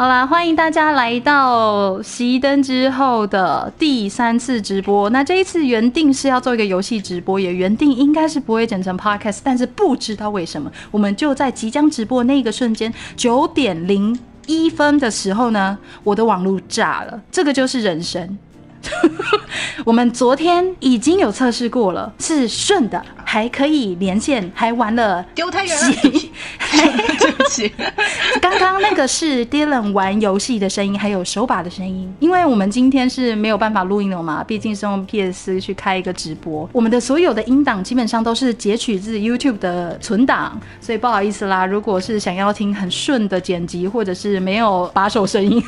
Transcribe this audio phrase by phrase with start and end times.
[0.00, 5.10] 好啦，欢迎大家来到熄灯之后的第三次直播。
[5.10, 17.20] 那这一次原定是要做一个游戏直播，也原定应该是不会剪成 podcast，但是不知道为什么，我们就在即将直播那个瞬间，九点零一分的时候呢，我的网络炸了。
[17.30, 18.38] 这个就是人生。
[19.84, 25.92] 我们昨天已经有测试过了，是顺的，还可以连线，还玩了丢太远了，
[27.18, 27.72] 对不起。
[28.40, 32.12] 刚刚那个是 Dylan 玩游戏的声音，还有手把的声音。
[32.20, 41.66] 因为我们今天是没有办法录音了嘛，毕竟是用 PS 去开一个直播，我们的所有的音档基本上都是截取自 YouTube 的存档，所以不好意思啦。
[41.66, 45.62] 如果是想要听很顺的剪辑，或者是没有把手声音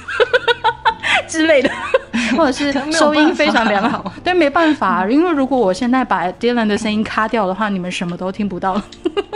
[1.29, 1.71] 之类的。
[2.37, 8.81] 或者是收音非常良好， 但，没办法，因为如果我现在把 Dylan 的声音卡掉的话，你们什么都听不到。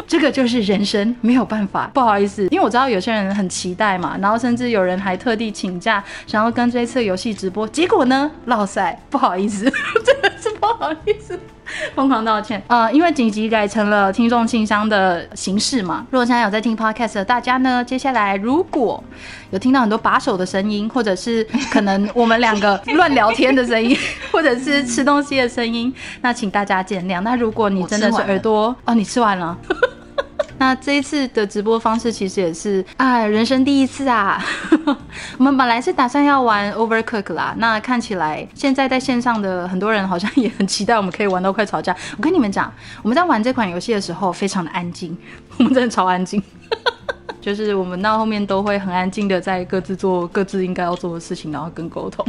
[0.07, 9.65] 这个就是人生，没有办法，不好意思，因为我知道有些人很期待嘛，然后甚至有人还特地请假，想要跟这一次游戏直播，结果呢，落赛，不好意思，
[10.05, 11.39] 真的是不好意思。
[11.95, 12.93] 疯狂道歉呃！
[12.93, 16.07] 因为紧急改成了听众信箱的形式嘛。
[16.11, 19.03] 如果现在有在听 podcast 的大家呢，接下来如果
[19.51, 23.97] 有听到很多把手的声音，或者是可能我们两个乱聊天的声音，
[24.33, 27.21] 或者是吃东西的声音，那请大家见谅。
[27.21, 29.57] 那如果你真的是耳朵哦，你吃完了。
[30.59, 34.43] 那这一次的直播方式其实也是啊，人生第一次啊。
[35.39, 41.95] 我们本来是打算要玩 Overcook 啦，那看起来现在在线上的很多人好像也很期待我们可以玩到快吵架。
[42.17, 45.17] 我跟你们讲，我们在玩这款游戏的时候非常的安静，
[45.59, 46.43] 我们真的超安静，
[47.41, 52.25] 就是我们到后面都会很安静的在各自做各自应该要做的事情，然后跟沟通。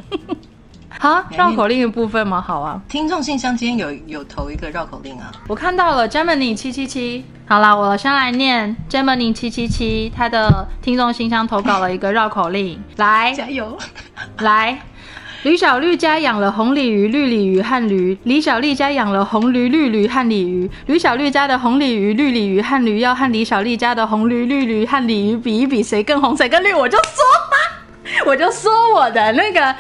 [1.00, 2.44] 好，绕口令的部分吗？
[2.46, 2.82] 好啊。
[2.90, 7.24] 听众信箱今天有有投一个绕口令啊，我看到了，Germany 七七七。
[7.48, 13.78] 好啦，我先来念 Germany 七七七，他的听众信箱投稿了一个绕口令， 来，加油，
[14.40, 14.80] 来。
[15.44, 18.18] 李小绿家养了红鲤鱼、绿鲤鱼和驴。
[18.24, 20.70] 李小丽家养了红驴、绿驴和鲤鱼。
[20.88, 26.74] 吕小绿家的红鲤鱼、绿鲤鱼和驴要和李小丽家的红驴、绿驴和鲤鱼比一比，谁更红，谁更绿？
[26.74, 29.74] 我就说，我就说我的那个。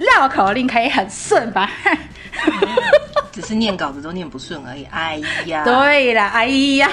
[0.00, 1.70] 绕口令可以很顺吧？
[3.30, 4.84] 只是念稿子都念不顺而已。
[4.84, 6.46] 哎呀，对了，哎
[6.76, 6.90] 呀，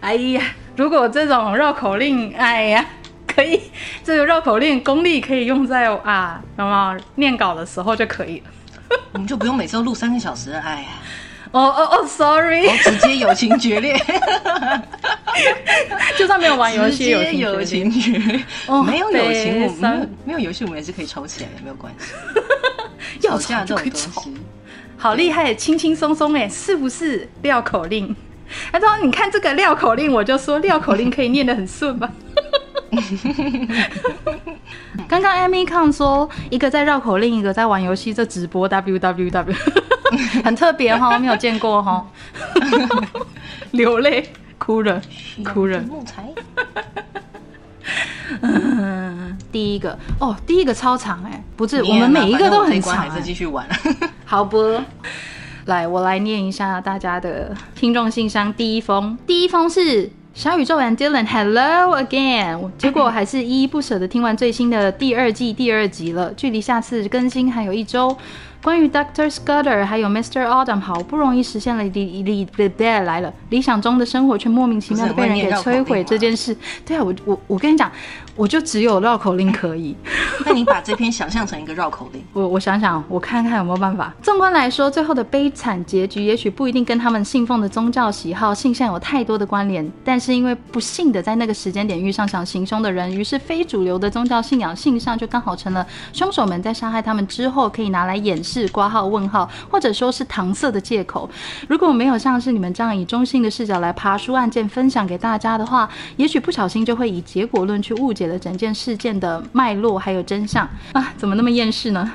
[0.00, 0.42] 哎呀，
[0.76, 2.84] 如果这种绕口令，哎呀，
[3.26, 3.60] 可以，
[4.04, 8.46] 这个绕口令功力可以用在啊，那么念稿的时候就可以了。
[9.12, 10.52] 我们就不用每次都录三个小时。
[10.52, 10.88] 哎呀。
[11.52, 13.94] 哦哦哦，sorry，我直接友情决裂，
[16.18, 18.42] 就算没有玩游戏，友情决裂，
[18.86, 22.12] 没有友情，我们没有游戏，我们也是可以吵起来的，没有关系。
[23.28, 24.24] 要吵就可以吵，
[24.96, 27.28] 好厉害，轻轻松松哎，是不是？
[27.42, 28.16] 绕口令，
[28.72, 32.10] 他说：“你看这个绕口令，我就说绕口令可以念得很顺吧。
[35.08, 39.56] ”刚刚 Amy Kang 说，一个在绕口令，一个在玩游戏，这直播 W W W。
[40.44, 42.06] 很特别哈，没有见过哈，
[43.72, 44.28] 流泪，
[44.58, 45.00] 哭了，
[45.44, 45.80] 哭了。
[45.82, 46.28] 木材。
[48.40, 52.96] 嗯，第一个哦，第一个超长哎，不是，我们每一个都很长。
[52.96, 53.66] 还是继续玩。
[54.24, 54.80] 好不，
[55.66, 58.52] 来，我来念一下大家的听众信箱。
[58.54, 62.70] 第一封，第一封是小宇宙 and Dylan，Hello again。
[62.78, 68.16] 结果还是依依不舍的听完最新的第二季第二集了，距离下次更新还有一周。
[68.62, 70.44] 关于 Doctor Scudder 还有 Mr.
[70.44, 76.56] Autumn，好不容易实现了理理理来了，理想中的生活却莫名其妙的被人给摧毁这件事。
[76.86, 77.90] 对啊，我我我跟你讲。
[78.34, 79.94] 我就只有绕口令可以，
[80.46, 82.22] 那你把这篇想象成一个绕口令。
[82.32, 84.12] 我 我想想，我看看有没有办法。
[84.22, 101.28] 纵观来说，最后的悲惨结局也许不一定跟他们信奉的宗教喜好、性向有太多的关联，但是因为不幸的在那个时间点遇上想行凶的人，于是非主流的宗教信仰性上就刚好成了凶手们在杀害他们之后可以拿来掩饰、挂号、问号，或者说是搪塞的借口。
[101.68, 108.21] 如果没有像是你们这样以中性的视角来爬书案件分享给大家的话，也许不小心就会以结果论去误解。
[108.22, 112.08] 写了整件事件的脉络还有真相啊，怎么那么厌世呢？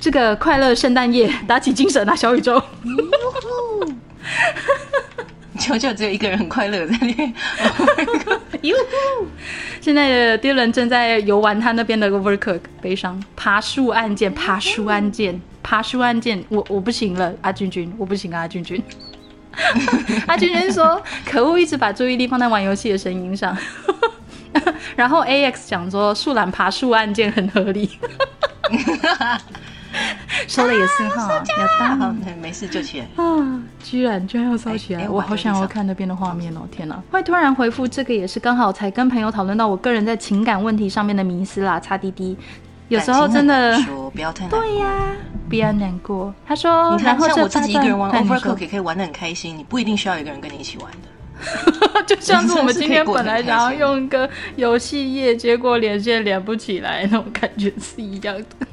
[0.00, 2.62] 这个快乐圣诞夜，打起精神啊，小宇宙！
[5.58, 7.34] 求求只有一个人很快乐在那边。
[8.62, 8.76] 哟
[9.18, 9.26] 呼！
[9.80, 18.80] 现在的迪伦正在游玩他那边的 Overcook，悲伤爬树案件，爬树案件，爬树案件，我我不行了，阿君君，我不行啊，阿君君。
[20.28, 23.52] 阿君君说：“可恶，一直把注意力放在玩游戏的声音上。”
[24.98, 27.88] 然后 A X 讲说树懒爬树案件很合理，
[30.48, 33.62] 说的也是哈，要当没事就起来啊！
[33.80, 36.62] 居然居然要烧起来，我好想要看那边的画面哦！
[36.68, 42.36] 天哪，会突然回复这个也是刚好才跟朋友讨论到我个人在情感问题上面的迷思啦，擦滴滴，
[42.88, 43.78] 有时候真的
[44.12, 45.12] 不要太对呀，
[45.48, 46.34] 不要难过。
[46.44, 51.06] 他说，你看像我自己一个人玩 Overcook 也可以玩的很开心，你不一定需要一个人跟你一起玩的。
[52.06, 58.66] 就像是我们今天本来想要用一个游戏页，结果连线连不起来，那种感觉是一样的。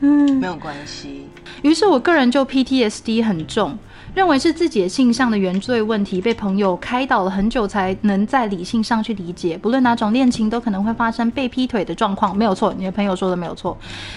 [0.00, 1.26] 嗯，没有关系。
[1.62, 3.78] 于是我个人就 PTSD 很重。
[4.14, 9.56] 认为是自己的性向的原罪问题，被朋友开导了很久才能在理性上去理解。
[9.56, 12.74] 不论哪种恋情，都可能会发生被劈腿的状况，没有错。
[12.76, 13.76] 你的朋友说的没有错。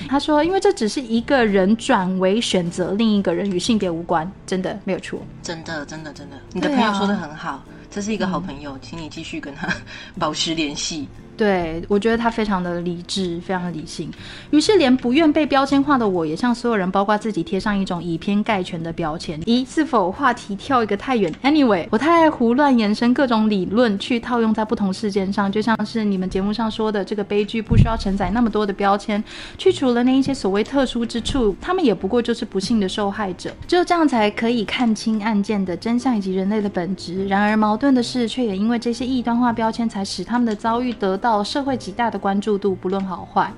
[0.10, 5.18] 他说，因为这只是一个人转为选择另一个人，与性别无关，真的没有错。
[5.42, 9.70] 真的，真的，真的，你的朋友说的很好，这是一个好朋友，请你继续跟他
[10.20, 11.08] 保持联系。
[11.38, 14.10] 对，我觉得他非常的理智，非常的理性。
[14.52, 19.38] 于是，连不愿被标签化的我，也向所有人，包括自己，贴上一种以偏概全的标签。
[19.46, 29.22] 一，是否话题跳一个太远？Anyway，我太爱胡乱延伸各种理论去套用在不同事件上，就像是你们节目上说的，这个悲剧不需要承载那么多的标签，
[29.58, 33.54] 去除了那一些所谓特殊之处，他们也不过就是不幸的受害者。
[33.68, 37.28] 只有这样才可以看清案件的真相以及人类的本质。
[37.28, 41.20] 然而，矛盾的是，却也因为这些异端化标签，才使他们的遭遇得。
[41.25, 43.52] 到社会极大的关注度，不论好坏。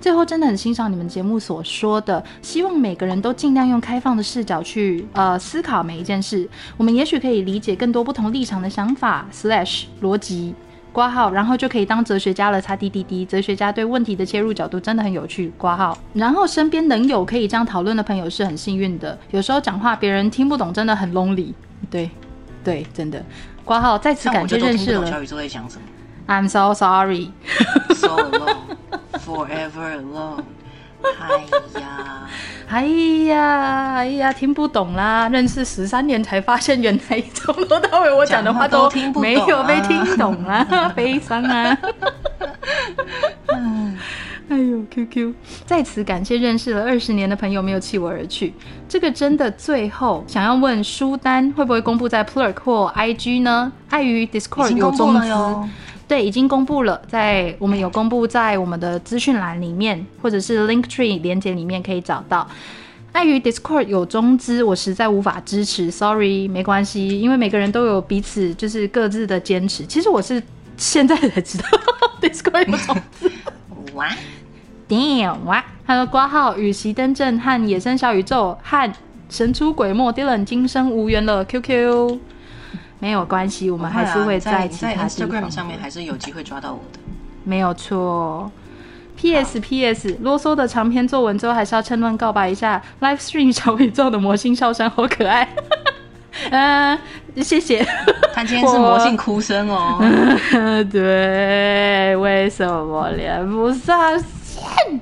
[0.00, 6.48] 最后，真的很欣赏你们节目所说的，希望每个人都尽量用开放的视角去呃思考每一件事。
[6.76, 10.54] 我们也许可以理解更多不同立场的想法 slash 逻辑
[10.92, 12.60] 挂号，然后就可以当哲学家了。
[12.60, 15.52] 擦滴滴滴，哲学家对问题的切入角度真的很有趣。
[15.58, 19.18] 挂号，然后身边能有可以这样讨论的朋友是很幸运的。
[19.30, 21.52] 有时候讲话别人听不懂，真的很 lonely。
[21.90, 22.08] 对，
[22.62, 23.22] 对，真的。
[23.64, 25.06] 挂号，再次感谢认识了。
[25.06, 25.82] 小宇宙在讲什么
[26.26, 27.30] ？I'm so sorry.
[27.94, 28.76] So alone,
[29.24, 30.42] forever alone.
[31.04, 31.44] 哎
[31.80, 32.28] 呀，
[32.68, 32.86] 哎
[33.26, 35.28] 呀，哎呀，听不懂啦！
[35.28, 38.90] 认识十三年才发现，原来从头到尾我讲的话都
[39.20, 40.64] 没有被听懂啊，
[40.96, 41.78] 悲伤啊！
[44.48, 45.32] 哎呦，QQ，
[45.64, 48.52] 在此感谢认识了二十年的朋友没有弃我而去。
[48.86, 53.72] 这个真的最后想要问书单会不会公布在 Plurk 或 IG 呢？
[53.88, 55.28] 碍于 Discord 有中资。
[56.06, 62.48] 对，已经公布了，在我们有公布在我们的资讯栏里面，或者是 Link Tree 连接里面可以找到。
[63.12, 69.86] 碍于 Discord 有中资，我实在无法支持，Sorry，没关系，因为每个人都有彼此就是各自的坚持。
[69.86, 70.42] 其实我是
[70.76, 71.64] 现在才知道
[72.20, 73.30] Discord 有中资。
[73.94, 74.08] 哇
[74.88, 78.92] ，Damn， 哇，他说挂号与席登正和野生小宇宙和
[79.30, 82.18] 神出鬼没 Dylan 今生无缘了，QQ。
[82.98, 86.98] 没有关系，我们还是会在其他地方上面还是有机会抓到我的。
[87.44, 88.50] 没有错。
[89.16, 89.60] P.S.
[89.60, 90.18] P.S.
[90.22, 92.82] 啰嗦的长篇作文之后，还是要趁乱告白一下。
[93.00, 95.48] Live Stream 小宇宙的魔性笑声好可爱。
[96.50, 96.98] 嗯，
[97.40, 97.86] 谢谢。
[98.32, 99.98] 他今天是魔性哭声哦。
[100.90, 105.00] 对，为什么连不上线？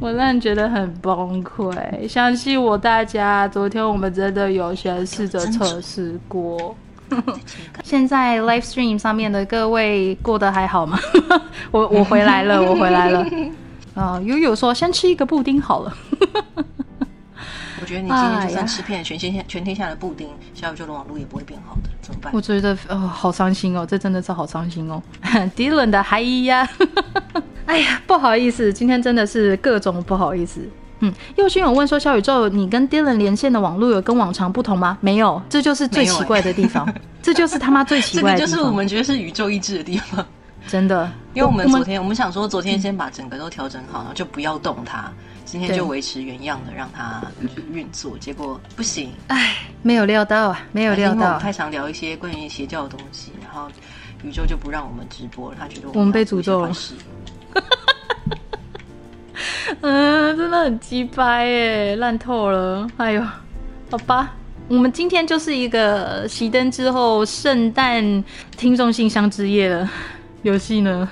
[0.00, 2.08] 我让人觉得很崩溃。
[2.08, 6.76] 相信我，大家，昨天我们真的有先试着测试过。
[7.84, 10.98] 现在 live stream 上面的各位过得还好吗？
[11.70, 13.26] 我我回来了， 我回来了。
[13.94, 15.96] 啊，悠悠说先吃一个布丁好了。
[17.80, 22.32] 我觉得你今天就算吃遍全天下全天下的布丁，下午就的网络也不会变好的，怎么办？
[22.34, 25.00] 我觉得呃好伤心哦，这真的是好伤心哦。
[25.54, 26.68] Dylan 的嗨呀，
[27.66, 30.68] 哎呀，不好意思，今天真的是各种不好意思。
[31.00, 34.96] 嗯，佑勋有问说，小宇宙，你跟 Dylan 连线的网络有跟往常不同吗？
[35.00, 36.88] 没有，这就是最奇怪的地方，
[37.22, 38.50] 这就是他妈最奇怪的地方。
[38.50, 40.24] 就是我们觉得是宇宙一致的地方，
[40.66, 41.10] 真的。
[41.34, 45.12] 因为我们昨天我们想说，昨天先把整个都调整好，然后就不要动它，
[45.44, 47.22] 今天就维持原样的让它
[47.72, 49.12] 运作，结果不行。
[49.28, 51.38] 唉，没有料到啊，没有料到。
[51.38, 53.68] 太常聊一些关于邪教的东西，然后
[54.24, 56.72] 宇宙就不让我们直播了，他觉得我们被诅咒了。
[59.82, 62.86] 嗯，真的很鸡掰耶，烂透了。
[62.96, 63.22] 哎呦，
[63.90, 64.34] 好吧，
[64.68, 68.24] 我们今天就是一个熄灯之后圣诞
[68.56, 69.88] 听众信箱之夜了。
[70.42, 71.08] 游戏呢？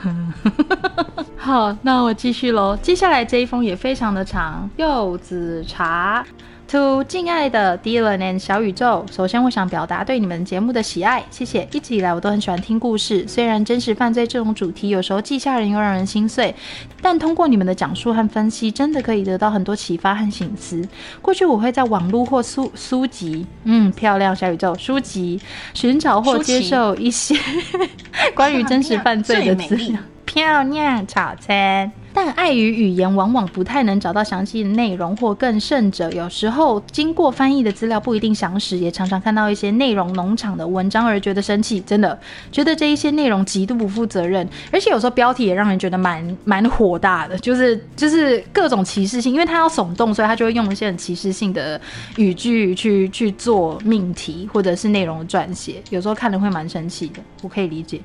[1.37, 2.77] 好，那我继续喽。
[2.81, 6.25] 接下来这一封也非常的长，柚子茶。
[6.75, 11.69] To 敬爱的 Dylan and 小宇宙，首先我想表达对你们节目的喜爱，谢谢。
[11.71, 16.53] 一直以来我都很喜欢听故事，虽然真实犯罪这种主题有时候既吓人又让人心碎，
[17.01, 20.85] 但通过你们的讲述和分析，真的可以得到很多启发和醒思。
[21.23, 25.41] 过去我会在网络或书书籍，嗯，漂亮小宇宙书籍
[25.75, 27.37] 寻找或接受一些
[28.35, 31.93] 关于真实犯罪的资料， 漂亮早餐。
[32.15, 42.17] 但碍于语言往往不太能找到详细的内容，或更甚者，有时候经过翻译的资料不一定详实，也常常看到一些内容农场的文章而觉得生气，真的
[42.53, 51.81] 觉得这一些内容极度不负责任，而且有时候标题也让人觉得蛮蛮火大的，就是就是各种歧视性，因为他要耸动，所以他就会用一些很歧视性的
[52.17, 58.01] 语句去去做命题或者是内容撰写，有时候看了会蛮生气的，我可以理解。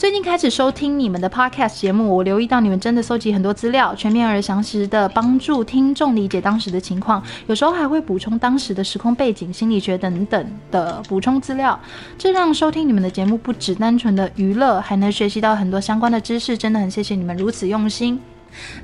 [0.00, 11.78] 最近开始收听你们的 podcast 节目，我留意到你们真的搜集很多资料，全面而详实的帮助听众理解当时的情况，有时候还会补充当时的时空背景、心理学等等的补充资料，
[12.16, 18.18] 这让收听你们的节目不只单纯的娱乐，还能学习到很多相关的知识，真的很谢谢你们如此用心。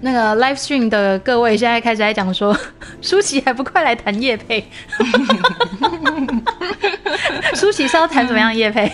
[0.03, 2.55] 那个 live stream 的各位现在开始在讲说，
[3.01, 4.69] 舒淇还不快来谈叶配？
[7.57, 8.93] 舒淇是要谈怎么样叶配？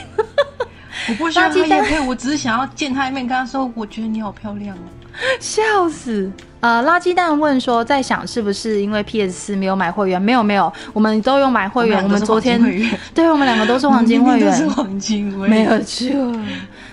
[1.09, 4.80] 我不需要他叶配，我只是想要见他一面，跟他说，我觉得你好漂亮哦，
[5.40, 6.30] 笑死！
[6.61, 10.23] 呃，垃圾蛋问说，在想是不是因为 PS 四没有买会员？
[10.23, 12.00] 没有没有，我们都有买会员。
[12.02, 12.61] 我们昨天，
[13.12, 16.09] 对我们两个都是黄金会员，是黄金会员，没有错。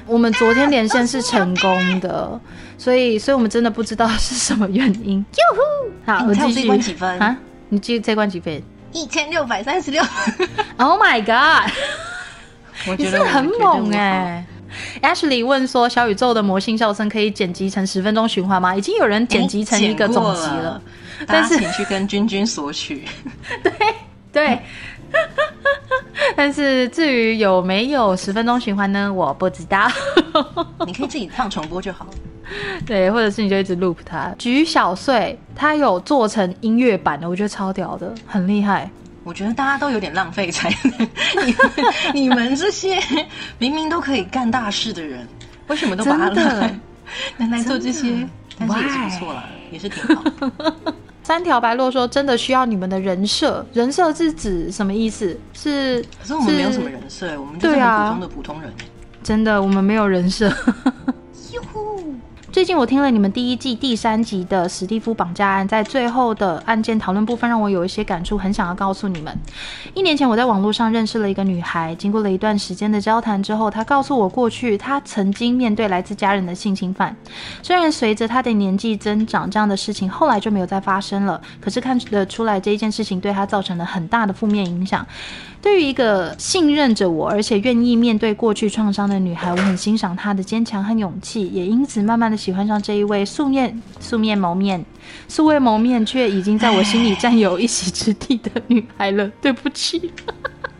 [0.08, 2.42] 我们昨天连线是成功的，
[2.80, 5.24] 所以，所以我们真的不知道是什么原因。
[6.04, 6.78] 好，我继续。
[6.80, 7.38] 几分啊？
[7.70, 8.60] 你记这关几分？
[8.92, 10.04] 一千六百三十六。
[10.78, 11.72] Oh my god！
[12.98, 14.45] 你是很猛哎
[15.01, 20.81] ！Ashley 问说：“小宇宙的魔性笑声可以剪辑成十分钟循环吗？”已经有人剪辑成一个总集了，
[21.27, 23.03] 但是请去跟君君索取。
[23.63, 23.71] 对
[24.31, 24.59] 对，
[26.38, 29.12] 但是至于有没有十分钟循环呢？
[29.12, 29.88] 我不知道。
[30.86, 32.05] 你可以自己唱重播就好。
[32.86, 34.33] 对，或者是你就一直 loop 它。
[34.38, 38.89] 菊小碎，它有做成音乐版的，我觉得超屌的，很厉害。
[39.29, 40.75] 我觉得大家都有点浪费才
[41.45, 41.71] 你们
[42.15, 43.00] 你们这些
[43.59, 45.27] 明明都可以干大事的人，
[45.67, 46.79] 为什么都把它来
[47.38, 48.27] 来做这些？
[48.57, 50.24] 但是也是不错啦，也是挺好。
[51.21, 55.39] 三条白鹭说：“真的需要你们的人设，人设是指什么意思？
[55.53, 58.74] 是可是我们没有什么人设，我们就是很普通的普通人。
[59.21, 60.51] 真的，我们没有人设。”
[62.51, 69.38] 最近我听了你们第一季第三集的史蒂夫绑架案，在最后的案件讨论部分，让我有一些感触，很想要告诉你们。
[69.94, 77.15] 一年前我在网络上认识了一个女孩，经过了一段时间的交谈之后，她告诉我过去她曾经面对来自家人的性侵犯。
[77.62, 85.06] 虽然随着她的年纪增长，这样的事情后来就没有再发生了，可是看得出来这一件事情对她造成了很大的负面影响。
[85.62, 94.84] 对于一个信任着我，而且愿意面对过去创伤的女孩，我很欣赏她的坚强和勇气，也因此慢慢的喜欢上这一位素面素面谋面、
[95.28, 99.30] 素未谋面却已经在我心里占有一席之地的女孩了。
[99.42, 100.12] 对不起。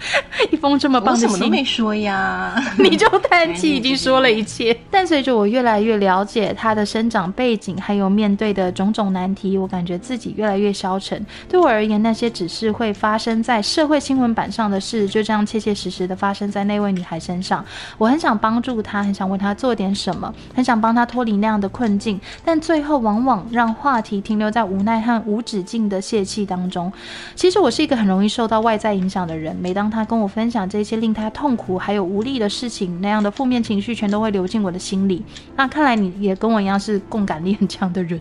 [0.52, 4.76] 一封这么棒的信，什么都没说呀， 你就叹气， 已经说了一切。
[4.90, 11.24] 但随着我越来越了解他的生长背景，还有面对的种种难题，我感觉自己越来越消沉。
[11.48, 17.64] 对我而言，那些只是会发生在社会新闻版上的事，就这样切切实实的发生在那位女孩身上。
[17.98, 26.92] 我很想帮助她，很想为她做点什么，很想帮她脱离那样的困境，但最后往往让话题停留在无奈和无止境的泄气当中。
[27.36, 35.24] 其实我是一个很容易受到外在影响的人，每当他跟我分享这些令他痛苦还有无力的事情，那样的负面情绪全都会流进我的心里。
[35.56, 38.20] 那看来你也跟我一样是共感力很强的人，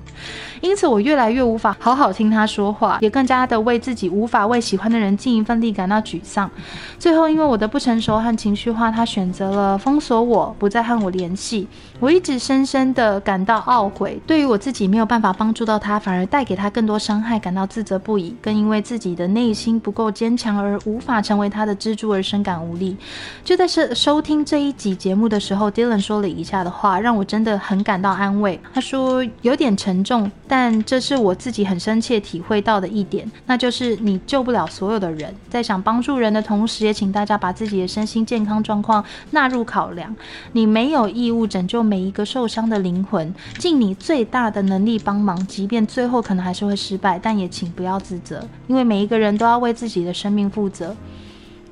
[0.60, 6.50] 因此我越来越无法好好听他说话，也更加的为自己无法为喜欢的人尽一份力感到沮丧。
[6.98, 11.66] 最后，因为我的不成熟和情绪化，他选择了封锁我，不再和我联系。
[12.00, 18.36] 我一直深深的感到懊悔，对于我自己没有办法帮助到他，反而带给他更多伤害，感到自责不已。
[18.40, 22.96] 更因为自己的内心不够坚强而无法成为他的支柱而深感无力。
[23.42, 28.60] 就在收收听这一集节目的时候，Dylan 说了以下的话，让我真的很感到安慰。
[28.72, 40.14] 他说有点沉重，但这是我自己很深切体会到的一点，那就是你救不了所有的人，在想帮助人的同时，也请大家把自己的身心健康状况纳入考量。
[40.52, 41.87] 你没有义务拯救。
[41.88, 50.94] 每一个受伤的灵魂，尽你最大的能力帮忙，即便最后可能还是会失败，但也请不要自责，因为每一个人都要为自己的生命负责。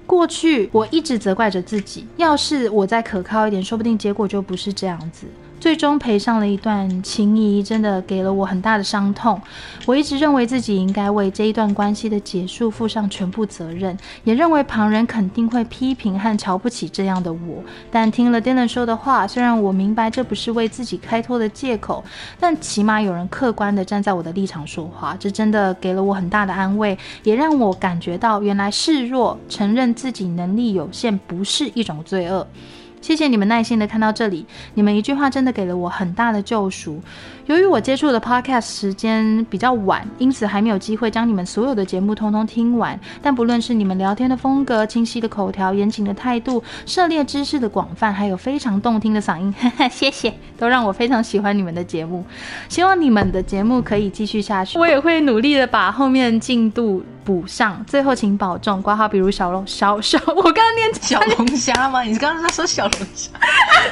[0.06, 5.26] 过去我一直责怪着自己，要是我再可靠一点，说不定结果就不是这样子。
[5.58, 9.40] 最终赔上了一段情谊，真的给了我很大的伤痛。
[9.84, 17.62] 我一直认为自己应该为这一段关系的结束负上全部责任，也认为旁人肯定会批评和瞧不起这样的我。
[17.90, 22.04] 但听了 Dylan 说的话，虽然我明白这不是为自己开脱的借口，
[22.38, 32.46] 但起码有人客观的站在我的立场说话，这真的给了我很大的安慰，也让我感觉到原来示弱、承认自己能力有限不是一种罪恶。
[33.06, 34.44] 谢谢你们耐心的看到这里，
[34.74, 37.00] 你们一句话真的给了我很大的救赎。
[37.46, 42.98] 由于我接触的 podcast 时间比较晚，因此还没有机会将你们所有的节目通通听完。
[43.22, 49.54] 但不论是你们聊天的风格、清晰的口条、严谨的态度、涉猎知识的广泛，还有非常动听的嗓音，
[49.88, 52.24] 谢谢，都让我非常喜欢你们的节目。
[52.68, 57.84] 希望你们的节目可以继续下去，我也会努力的把后面进度补上。
[57.86, 62.00] 最后请保重，挂号比如小龙 小小，我刚刚念小龙虾吗？
[62.00, 63.30] 你刚刚在说小龙虾？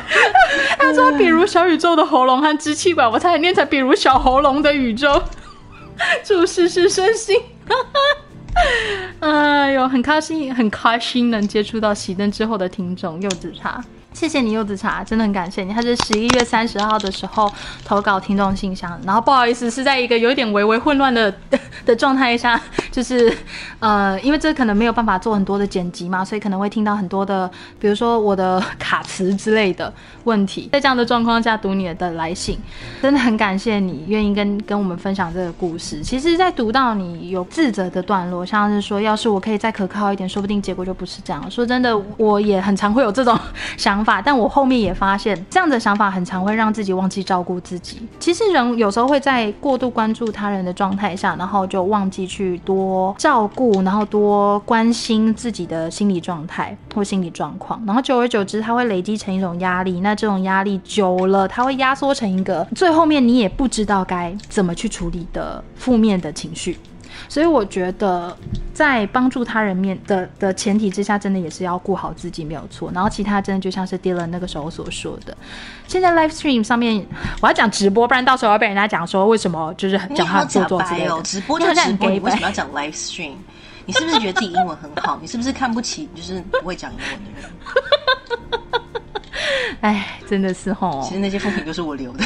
[0.78, 3.34] 他说比如小宇宙的喉咙和支气管，我才。
[3.34, 5.20] 念成比如小喉咙的宇宙，
[6.22, 7.36] 祝事事顺心。
[9.18, 13.84] 哎呦，很开心，很开心能接触到熄灯之后的听众柚子茶。
[14.14, 15.74] 谢谢你柚子茶，真的很感谢你。
[15.74, 17.52] 他是十一月三十号的时候
[17.84, 21.34] 投稿听众信箱，然后不好意思是在一个有一点微微混乱的
[21.84, 22.58] 的状态下，
[22.92, 23.36] 就是
[23.80, 29.92] 呃，因为这可能没有办法做很多的剪辑嘛，所以可能会听到很多的，比如说我的卡词之类的
[30.22, 30.68] 问题。
[30.72, 32.56] 在这样的状况下读你的来信，
[33.02, 36.00] 真的很感谢你愿意跟跟我们分享这个故事。
[36.02, 41.50] 其实，在读到你有自责的段落，像是说要是我可以再可靠一点，说不定结果就不是这样。
[41.50, 43.36] 说真的，我也很常会有这种
[43.76, 44.03] 想。
[44.04, 48.06] 法，但我后面也发现，这样的想法很常会让自己忘记照顾自己。
[48.18, 57.82] 其实人有时候会在过度关注他人的状态下，然后就忘记去多照顾，然后多关心自己的心理状态或心理状况。
[57.86, 60.00] 然后久而久之，它会累积成一种压力。
[60.00, 66.78] 那这种压力久了，它会压缩成一个最后面你也不知道该怎么去处理的负面的情绪。
[67.28, 68.36] 所以我觉得，
[68.72, 72.90] 在帮助他人面的的前提之下，真的也是要顾好自己，没有错。
[72.94, 75.36] 然后其他真的就像是 Dylan 那个时候所说的，
[75.86, 77.04] 现在 Live Stream 上面
[77.40, 81.22] 我要讲直播，不然到时候要被人家讲说为什么就是讲话做作之类的。
[81.22, 83.34] 直播就直播， 你为什么要讲 Live Stream？
[83.86, 85.18] 你是不是觉得自己英文很好？
[85.20, 87.50] 你是不是看不起就是不会讲英文的人？
[89.82, 91.02] 哎，真的是吼。
[91.06, 92.24] 其实那些风评都是我留的。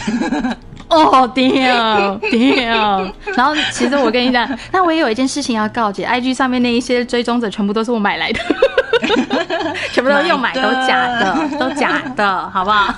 [0.88, 3.06] 哦，屌屌！
[3.36, 8.40] 然后其实我跟你讲，那我也有一件事情要告诫，IG 上面那一些追踪者全部都是我买来的，
[9.92, 12.94] 全部都用买，都假的，都假的，好不好？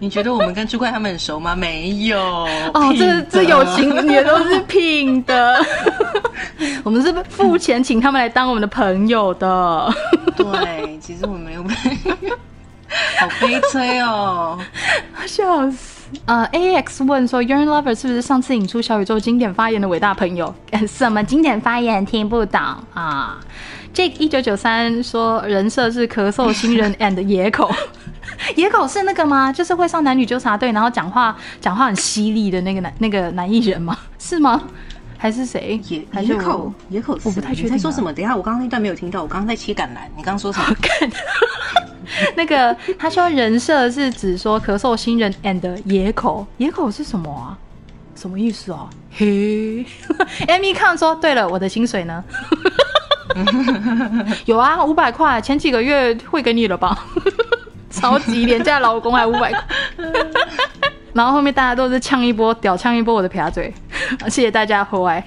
[0.00, 1.56] 你觉得我们跟朱怪他们很熟吗？
[1.56, 2.18] 没有。
[2.72, 5.60] 哦，这这友情也都是拼的，
[6.84, 9.92] 我们是付钱请他们来当我们的朋友的。
[10.36, 11.64] 对，其实我没有。
[13.18, 14.58] 好悲催哦，
[15.26, 15.97] 笑死！
[16.24, 20.54] 呃，A X 问说，Young Lover 是不是上次引出小宇宙经典发言的伟大朋友？
[20.88, 22.60] 什么经典发言听不懂
[22.94, 23.38] 啊
[23.94, 27.70] ？Jake 一九九三说，人设是咳嗽新人 and 野口，
[28.56, 29.52] 野口是那个吗？
[29.52, 33.96] 就是会上男女纠察队，然后讲话讲话很犀利的那个男那个男艺人吗？
[34.18, 34.62] 是吗？
[35.18, 35.78] 还是谁？
[35.88, 37.70] 野野口野口，我不太确定。
[37.72, 38.12] 在说什么？
[38.12, 39.20] 等一下，我刚刚那段没有听到。
[39.22, 40.76] 我刚刚在切橄榄，你刚刚说什么？
[42.34, 47.58] 那个他说人设是指说咳嗽新人 and 野口，野口是什么啊？
[48.14, 48.88] 什么意思啊？
[49.12, 49.84] 嘿，
[50.48, 52.24] Amy 看说对了，我的薪水呢？
[54.46, 57.04] 有啊，五百块，前几个月汇给你了吧？
[57.90, 59.64] 超级廉价老公还五百块，
[61.18, 63.74] 然后后面大家都是呛一波，屌呛一波我的撇嘴。
[64.30, 65.18] 谢谢大家厚爱。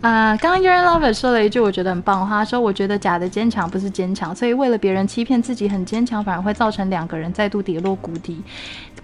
[0.00, 8.42] 啊， 刚刚 Your Lover 说了一句我觉得很棒的话，说我觉得假的坚强不是坚强，所以为了别人欺骗自己很坚强，反而会造成两个人再度跌落谷底。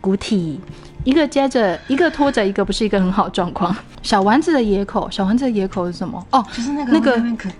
[0.00, 0.58] 谷底，
[1.04, 3.76] 一个接着一个拖着一个，不是一个很好状况。
[4.02, 6.26] 小丸子的野口，小丸子的野口是什么？
[6.30, 7.50] 哦，就是那个那个可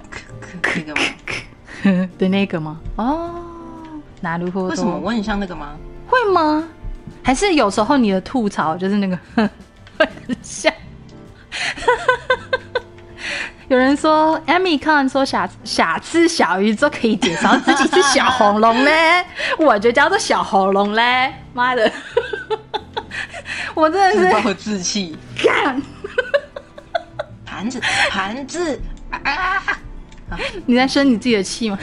[0.40, 2.08] 可可那个吗？
[2.16, 2.80] 的那个吗？
[2.96, 3.34] 哦，
[4.22, 4.62] 哪路货？
[4.64, 5.74] 为什么我很像那个吗？
[6.06, 6.68] 会吗？
[7.22, 9.18] 还是有时候你的吐槽就是那个
[9.98, 10.08] 很
[10.42, 10.72] 像，
[13.68, 19.24] 有人说 Amy 看说小小只小鱼就可以介绍自己是小红龙嘞，
[19.58, 21.90] 我就叫做小红龙嘞，妈的，
[23.74, 25.80] 我真的是爆自气，干
[27.46, 28.78] 盘子盘子
[29.10, 29.62] 啊！
[30.66, 31.78] 你在生你自己的气吗？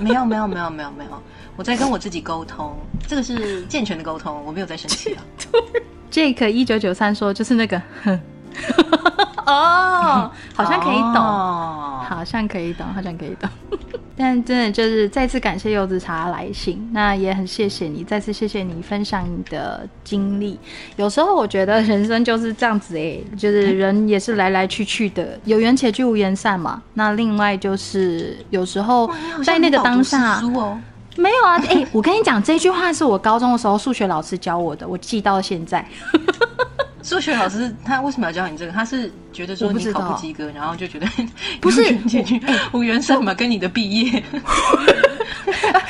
[0.00, 1.10] 没有没有没有没有没有。
[1.56, 2.76] 我在跟我自己沟通，
[3.08, 5.24] 这个是健全的沟通，我没有在生气啊。
[6.12, 7.80] Jake 一九九三说，就是那个，
[9.46, 13.48] 哦，好像可以懂，好像可以懂，好像可以懂。
[14.14, 20.58] 但真的就是再次感谢柚子茶来信，那也很谢谢你，再次谢谢你分享你的经历。
[20.96, 26.82] 有时候我觉得人生就是这样子哎，就是人也是来来去去的，有缘且聚无缘散嘛。
[26.92, 29.10] 那另外就是有时候
[29.44, 30.42] 在那个当下。
[31.18, 35.84] 没有啊，哎，我跟你讲，这句话是我高中的时候数学老师教我的，我记到现在。
[37.02, 38.72] 数学老师他为什么要教你这个？
[38.72, 41.06] 他是觉得说你我不知道考不及格，然后就觉得
[41.60, 42.40] 不是进去
[42.72, 44.22] 无缘分嘛，跟你的毕业。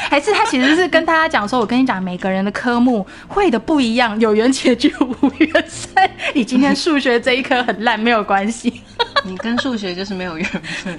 [0.09, 6.09] 还是他其实是跟大家讲说，我跟你讲，每个人的科目会的不一样，有缘且聚，无缘散。
[6.35, 8.83] 你今天数学这一科很烂，没有关系。
[9.25, 10.99] 你跟数学就是没有缘分，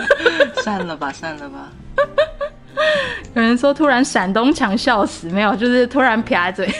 [0.64, 1.72] 散了吧，散了吧。
[3.34, 6.68] 有人说突然闪东墙笑死，没有，就是突然撇嘴。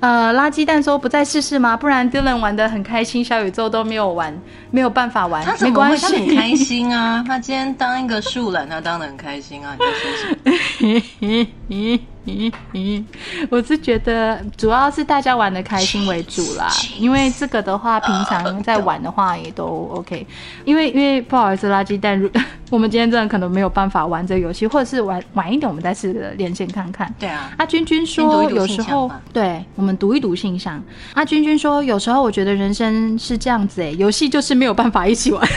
[0.00, 1.74] 呃，垃圾蛋说不再试试吗？
[1.74, 4.38] 不然 Dylan 玩的很开心，小宇宙都没有玩，
[4.70, 6.00] 没有办法玩他，怎没关么会？
[6.02, 6.36] 他很系。
[6.36, 7.24] 开心啊！
[7.26, 9.74] 他今天当一个树懒，他当的很开心啊！
[9.78, 11.98] 你在说什么？
[13.50, 20.26] 我是觉得主要是大家玩的开心为主啦，因为这个的话，平常在玩的话也都 OK。
[20.64, 22.30] 因为因为不好意思，垃圾蛋，如
[22.70, 27.12] 我们今天真的可能没有办法玩这个游戏，或者是晚晚一点我们再试着连线看看。
[27.18, 30.82] 对啊，阿君君说有时候对我们读一读信箱。
[31.14, 35.40] 阿君君说有时候我觉得人生是这样子哎、游戏就是没有办法一起玩。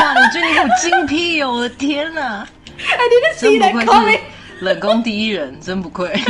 [0.00, 1.52] 哇，你最近好精辟哦！
[1.54, 2.46] 我的天哪，
[2.78, 4.64] I didn't 真 see 不 that 愧 coming 是。
[4.64, 6.12] 冷宫第一人，真不愧。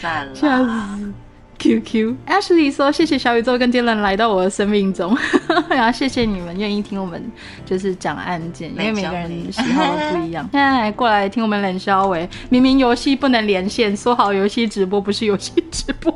[0.00, 0.96] 赞 笑啦！
[0.98, 1.12] 死
[1.58, 5.16] ！QQ Ashley 说：“谢谢小宇宙跟 Dylan 来到我的生命中，
[5.68, 7.20] 然后谢谢你们愿意听我们
[7.64, 10.48] 就是讲案件，因为每个人喜好都不一样。
[10.52, 16.12] 现在还过来听我们冷笑伟，明明游戏不能连线，说好游戏直播不是游戏直播。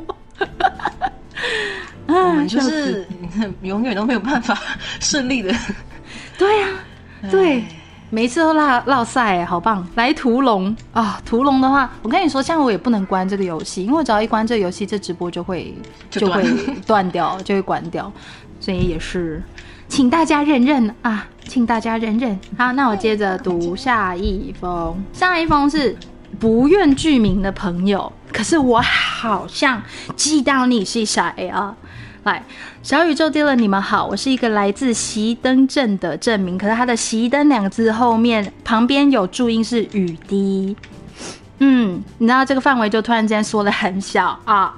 [2.07, 3.07] 我我们就是
[3.61, 4.57] 永远都没有办法
[4.99, 5.53] 顺利的。
[6.41, 6.67] 对呀、
[7.29, 7.63] 对，
[8.09, 9.87] 每一次都落落赛，好棒！
[9.93, 15.71] 来屠龙啊，屠龙的话，我跟你说，像我也不能关这个游戏，因为我只要一关这个游戏，这直播就会
[16.09, 18.11] 就断会 断掉，就会关掉，
[18.59, 19.43] 所以也是，
[19.87, 22.39] 请大家认认啊，请大家认认。
[22.57, 25.95] 好，那我接着读下一封，下一封是
[26.39, 29.79] 不愿具名的朋友，可是我好像
[30.15, 31.75] 记到你是谁啊？
[32.23, 32.43] 来，
[32.83, 40.75] 小宇宙丢了，你们好，我是一个来自熄灯镇的镇民，可是它的“熄灯”两个字后面旁边有注音是雨滴。
[41.57, 44.75] 嗯，你知道这个范围就突然间缩得很小啊。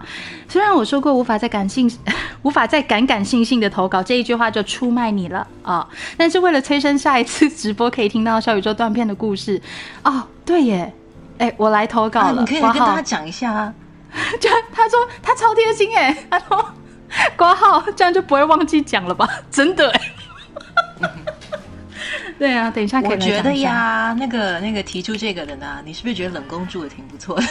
[0.48, 1.92] 虽然我说过无法再感性，
[2.44, 5.86] 无法再感感性性的投稿，这一句话就出卖你了啊。
[6.16, 9.62] 但是为了催生下一次直播可以听到小宇宙断片的故事，
[10.06, 10.94] 哦，对耶，
[11.40, 13.74] 哎，我来投稿啊，了，你可以跟大家讲一下啊。
[14.40, 16.66] 就他说他超贴心哎，他说
[17.38, 19.28] 挂号这样就不会忘记讲了吧？
[19.52, 20.02] 真的欸。
[22.40, 27.44] 对啊，等一下可以我觉得呀，那个那个提出这个的呢，你是不是觉得冷宫住的挺不错的？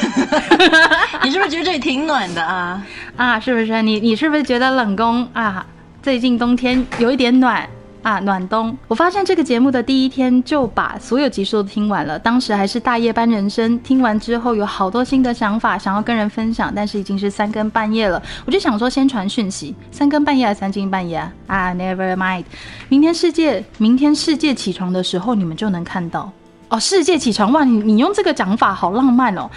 [1.22, 2.85] 你是不是觉得这里挺暖的啊？
[3.16, 3.81] 啊，是不是？
[3.83, 5.64] 你你是不是觉得冷宫啊？
[6.03, 7.66] 最近冬天有一点暖
[8.03, 8.77] 啊，暖冬。
[8.88, 13.79] 我发现这个节目的第一天就把所有集数都听完了，当时还是大夜班人生。
[13.81, 19.75] 听完之后有好多新的想法想要跟人分享，但是已经是三更半夜了，我就想说先传讯息。
[19.91, 21.33] 三更半夜还是三更半夜啊？
[21.47, 22.45] 啊，Never mind。
[22.88, 26.33] 明天世界，明天世界起床的时候你们就能看到。
[26.73, 27.65] 哦，世界起床哇！
[27.65, 29.51] 你你用这个讲法好浪漫哦，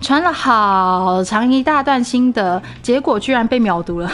[0.00, 4.10] 传了好长一大段心得，结果居然被秒读了，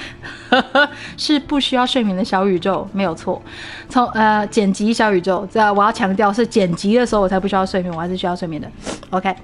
[1.16, 3.40] 是不需要睡眠的小宇宙，没有错。
[3.88, 8.70] 从呃剪辑小宇宙，这我要强调是剪辑的时候我才不需要睡眠，我还是需要睡眠的。
[9.08, 9.34] OK。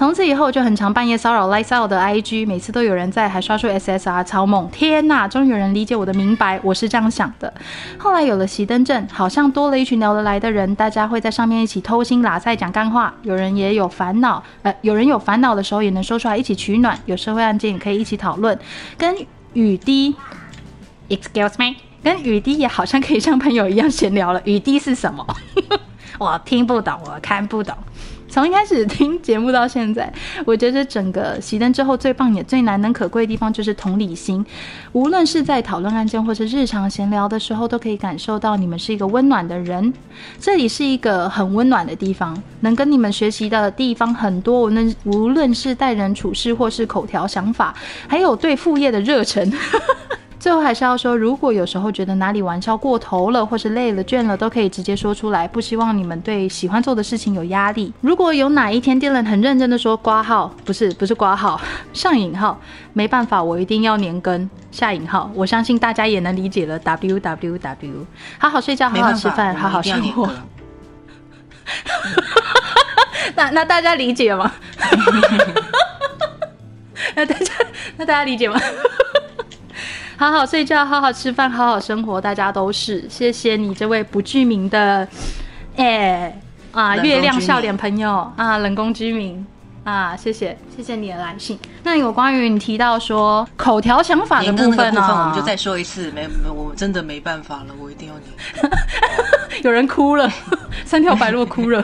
[0.00, 4.66] 从此以后就很常半夜骚扰 Lights Out 的 IG，每次都有人在，还刷出 SSR 超猛！
[4.70, 7.52] 天呐，终于有人理解我的明白，我是这样想的。
[7.98, 13.12] 后来有了熄灯阵，好像多了一群聊得来的人，大家会在上面一起偷心拉塞讲干话。
[13.24, 18.58] 有人也有烦恼，呃，有人有烦恼的时候也能说出来一起取暖，有社会案件也可以一起讨论。
[18.96, 19.14] 跟
[19.52, 20.16] 雨滴
[21.10, 24.40] ，Excuse me，跟雨滴也好像可以像朋友一样闲聊了。
[24.46, 25.26] 雨滴是什么？
[26.18, 27.76] 我听不懂，我看不懂。
[28.30, 30.10] 从一开始听节目到现在，
[30.46, 34.44] 我觉得整个熄灯之后最棒也最难能可贵的地方就是同理心。
[34.92, 39.92] 无论是在讨论案件或是日常闲聊的时候，都可以感受到你们是一个温暖的人。
[40.38, 44.62] 这里是一个很温暖的地方，能跟你们学习的地方很多。
[44.62, 47.74] 无论无论是待人处事或是口条想法，
[48.06, 49.52] 还有对副业的热忱。
[50.40, 55.46] 最后还是要说，如果有时候觉得哪里玩笑过头了，或是累了、倦了，都可以直接说出来。
[55.46, 57.92] 不希望你们对喜欢做的事情有压力。
[58.00, 61.60] 如果有哪一天 Dylan 很认真的说挂号，不是不是挂号，
[61.92, 62.58] 上引号，
[62.94, 65.30] 没办法，我一定要年更下引号。
[65.34, 66.78] 我相信大家也能理解了。
[66.78, 68.06] W W W，
[68.38, 70.30] 好好睡觉，好好吃饭，好好生活。
[73.36, 74.50] 那 那大家理解吗？
[77.14, 77.52] 那大家
[77.98, 78.58] 那大家理解吗？
[80.20, 83.08] 好好睡觉，好好吃饭，好好生活，大家都是。
[83.08, 85.08] 谢谢你这位不具名的，
[85.76, 86.38] 哎、
[86.72, 89.46] 啊，月亮笑脸朋友啊，冷宫居民
[89.82, 91.58] 啊，谢谢谢谢你的来信。
[91.82, 99.62] 那有关于你提到说口条想法的部分呢、我们就再说一次，没没，我真的没办法了，我一定要你。
[99.64, 100.30] 有人哭了，
[100.84, 101.82] 三条白鹭哭了。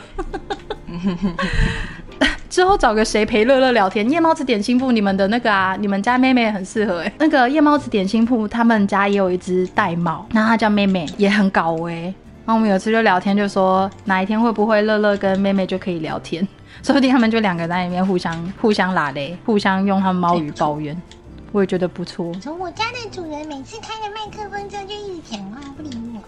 [2.48, 4.09] 之后找个谁陪乐乐聊天？
[4.11, 12.02] 夜猫子点心铺，你们的那个啊，你们家妹妹很适合哎、那个夜猫子点心铺，他们家也有一只玳瑁，那它叫妹妹，也很搞哎、
[12.44, 16.46] 然后我们有次就聊天，就说哪一天会不会乐乐跟妹妹就可以聊天，
[16.83, 20.96] 说不定他们就两个在里面互相互相拉嘞，互相用他们猫语抱怨，
[21.52, 22.33] 我也觉得不错。
[22.40, 26.20] 从我家的主人每次开了麦克风之后就一直讲话不理我，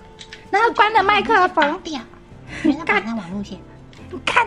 [0.51, 2.01] 然后关了麦克拔风，掉，
[2.65, 3.57] 原来绑上网路线，
[4.11, 4.47] 你看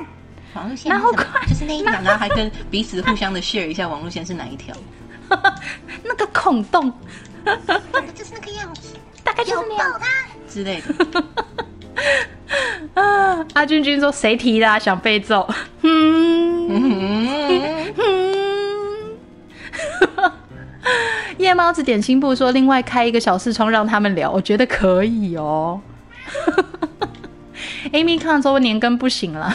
[0.53, 4.75] 网路线然后快就是那一条然后还跟彼此互相的 share 一下网路线是哪一条。
[6.03, 6.91] 那个孔洞，
[8.13, 8.89] 就是那个样子，
[9.23, 9.99] 大概就是拥那样。
[10.49, 11.23] 之类的，
[13.01, 14.77] 啊， 阿君君说谁提的、啊？
[14.77, 15.47] 想被揍？
[15.83, 17.11] 嗯。
[21.37, 25.79] 夜猫子点心部说，另外开一个小视窗让他们聊，我觉得可以哦。
[27.93, 29.53] Amy 看说年更不行了，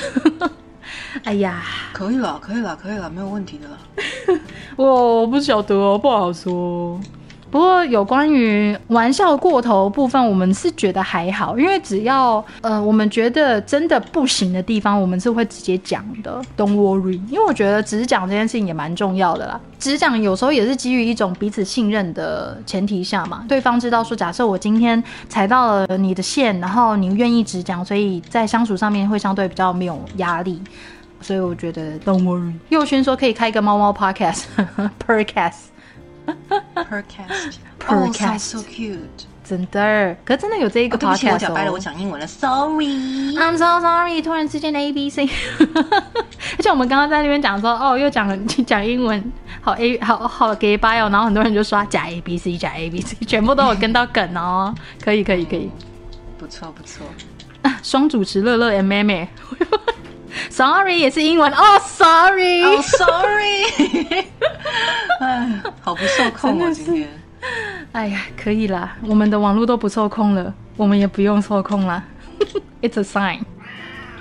[1.26, 1.60] 哎呀，
[1.92, 4.40] 可以了，可以了，可以了，没有问题的了。
[4.78, 7.00] 我不晓得哦，不好说。
[7.50, 17.20] 不过有关于玩笑过头部分，我们是觉得还好，因为只要呃我们觉得真的不行的地方，我们是会直接讲的，Don't worry。
[17.28, 19.60] 因为我觉得只讲这件事情也蛮重要的啦。
[19.80, 30.60] 只讲有时候也是基于一种彼此信任的前提下嘛，对方知道说，假设我今天踩到了你的线，然后你愿意直讲，所以在相处上面会相对比较没有压力。
[31.20, 32.52] 所以我觉得 Don't worry。
[32.68, 35.64] 佑轩说可以开一个猫猫 podcast，podcast。
[36.74, 37.56] Percast，Percast
[37.88, 38.98] Oh, sounds so cute。
[39.44, 41.74] 真的，可真的有这一个哦对不起，我 podcast 讲白了，哦。
[41.74, 43.36] 我讲英文了，sorry。
[43.36, 45.24] I'm so sorry，突然之间的 A B C，
[46.58, 55.70] 而且我们刚刚在那边讲说，哦，又讲讲英文，好 A 好好给掰哦，然后很多人就刷假 A B C 假 A B C，全部都有跟到梗哦，可以可以可以，
[56.36, 57.06] 不错不错，
[57.84, 59.28] 双主持乐乐 and 妹妹
[60.50, 64.24] ，sorry 也是英文哦，sorry，、哦、sorry。
[65.20, 67.08] 哎，好不受控哦，真的是今天。
[67.92, 72.02] 哎呀，可以啦，我们的网络都不受控了，我们也不用受控啦，
[72.82, 73.40] It's a sign。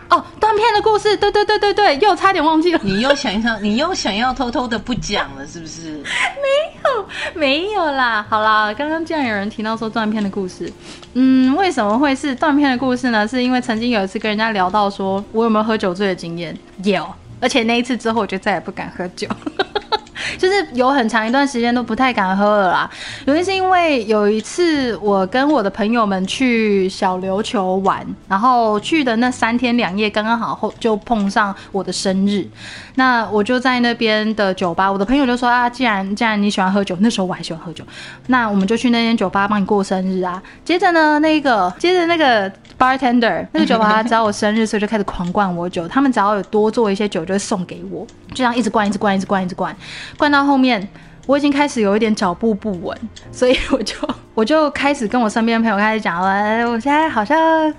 [0.10, 2.80] 哦，断片的故事，对对对对对，又差点忘记了。
[2.84, 6.02] 你又想要，你又想要偷偷的不讲了，是不是？
[6.06, 10.72] 没有没有啦，好啦，刚刚既然有人提到说断片的故事，
[11.14, 13.28] 嗯，为什么会是断片的故事呢？
[13.28, 17.08] 是因为曾经有一次跟人家聊到说我有没有喝酒醉的经验，有，
[17.40, 19.28] 而且那一次之后我就再也不敢喝酒。
[20.38, 22.90] 就是有很长一段时间都不太敢喝了啦。
[23.26, 32.48] 原因是因为有一次我跟我的朋友们去小琉球玩，然后去的那三天两夜刚刚好后就碰上我的生日，
[32.96, 37.84] 那我就在那边的酒吧，我的朋友就说啊，既然既然你喜欢喝酒，那时候我还喜欢喝酒，
[38.28, 40.42] 那我们就去那间酒吧帮你过生日啊。
[40.64, 45.88] 接着呢，那个接着那个 bartender 那个酒吧知道我生日，所以就开始狂灌我酒。
[45.88, 49.76] 他们只要有多做一些酒，就会送给我，就这样一直灌，一直灌，一直灌，一直灌，
[50.18, 50.88] 灌到后面。
[51.26, 52.98] 我已经开始有一点脚步不稳，
[53.32, 53.96] 所以我就
[54.34, 57.38] 我就开始跟我身边的朋友开始讲了，哎我现在好像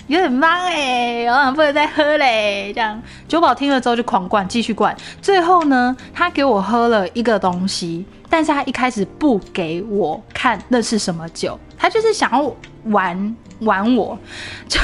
[0.09, 2.73] 有点忙哎、我好像不能再喝嘞。
[2.75, 4.95] 这样酒保听了之后就狂灌，继续灌。
[5.23, 8.05] 最后呢，他给我喝了一个东西，
[8.37, 14.19] 但是他一开始不给我看那是什么酒，他就是想要玩玩我，
[14.69, 14.79] 就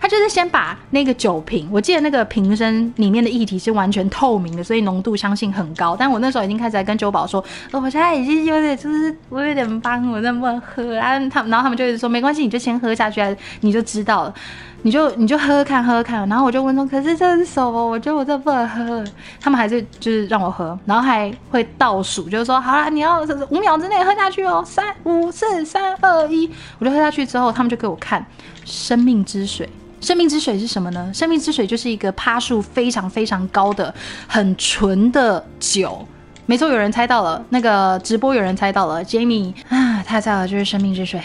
[0.00, 5.96] 他就是先把那个酒瓶，我记得那个瓶身里面的液体是完全透明的，所以浓度相信很高。
[5.98, 11.18] 但我那时候已经开始在跟酒保说，我现在已经有点就是我有点帮我能不能喝啊？
[11.28, 13.20] 他然后他们就一直说没关系，你就先喝下去，
[13.62, 14.34] 你就知道了。
[14.82, 16.28] 你就你就喝喝看，喝喝看。
[16.28, 17.84] 然后我就问说，可是这是什么？
[17.84, 19.04] 我觉得我这不能喝。
[19.40, 28.24] 他们还是就是让我喝，然后还会倒数，就是说好啦，你要五秒之内喝下去哦，三五四三二一，我就喝下去之后，他们就给我看
[28.64, 29.68] 生命之水。
[30.00, 31.10] 生命之水是什么呢？
[31.12, 33.92] 生命之水就是一个趴数非常非常高的、
[34.28, 36.06] 很纯的酒。
[36.46, 41.20] 没错，有人猜到了，那个直播有人猜到了，Jamie 啊，他猜了，就是生命之水，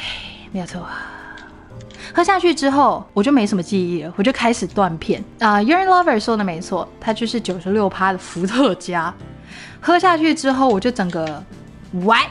[0.51, 0.81] 没有错。
[2.13, 5.59] 喝下去之后，我就没什么记忆了，我就开始断片啊。
[5.61, 9.11] u r i n Lover 说的没错，它就是九十六趴的伏特加。
[9.81, 11.43] 喝下去之后，我就整个
[11.91, 12.29] what？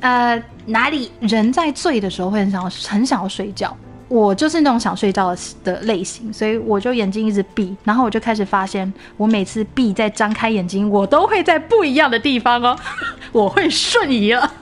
[0.00, 3.76] 呃，哪里人在醉的时候会很想要很想要睡觉，
[4.06, 12.78] 我就是那种想睡觉的的类型，所以我就眼睛一直闭，然后我就开始发现，我每次闭再张开眼睛，我都会在不一样的地方哦，
[13.32, 14.52] 我会瞬移了。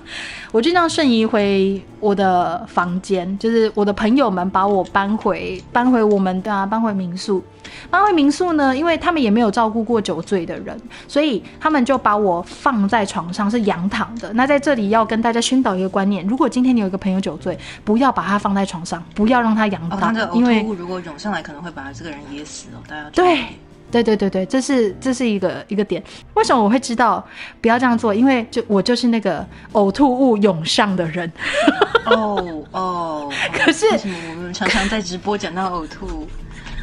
[0.52, 7.42] 我就这样瞬移回我的房间，就是我的朋友们把我搬回搬回我们的、啊、搬回民宿。
[7.90, 14.30] 搬回民宿呢，因为他们也没有照顾过酒醉的人，所以他们就把我放在床上，是仰躺的。
[14.34, 22.78] 那在这里要跟大家宣导一个观念：如果今天你有一个朋友酒醉，不要把他放在床上，不要让他仰，躺，因为如果涌上来，可能会把这个人噎死哦。
[22.86, 23.38] 大家对，
[23.92, 26.02] 对对对对，这是这是一个一个点。
[26.34, 27.24] 为什么我会知道
[27.60, 28.14] 不要这样做？
[28.14, 31.30] 因为就我就是那个呕吐物涌上的人。
[32.06, 36.26] 哦哦， 可是为什么我们常常在直播讲到呕吐？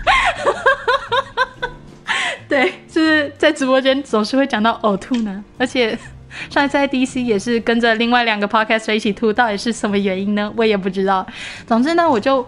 [2.47, 5.97] 对，就是在直播间总是会讲到呕吐呢，而且
[6.49, 10.51] 上一次在 DC 也是跟着另外两个 podcast 一起吐，到底是什么原因呢？
[10.55, 11.25] 我也不知道。
[11.65, 12.45] 总之呢，我就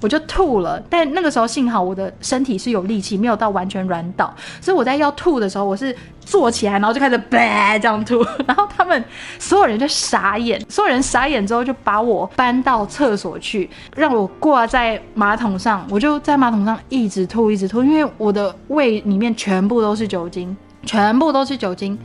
[0.00, 9.02] 我就吐了，但那个时候幸好我的身体是有力气，没有到完全软倒，所以我在要吐的时候，我是坐起来，然后就开始叭 这样吐，然后他们
[9.38, 21.98] 所有人就傻眼，所有人傻眼之后就把我搬到厕所去，让我挂在马桶上，我就在马桶上一直吐一直吐，因为我的胃里面全部都是酒精，全部都是酒精。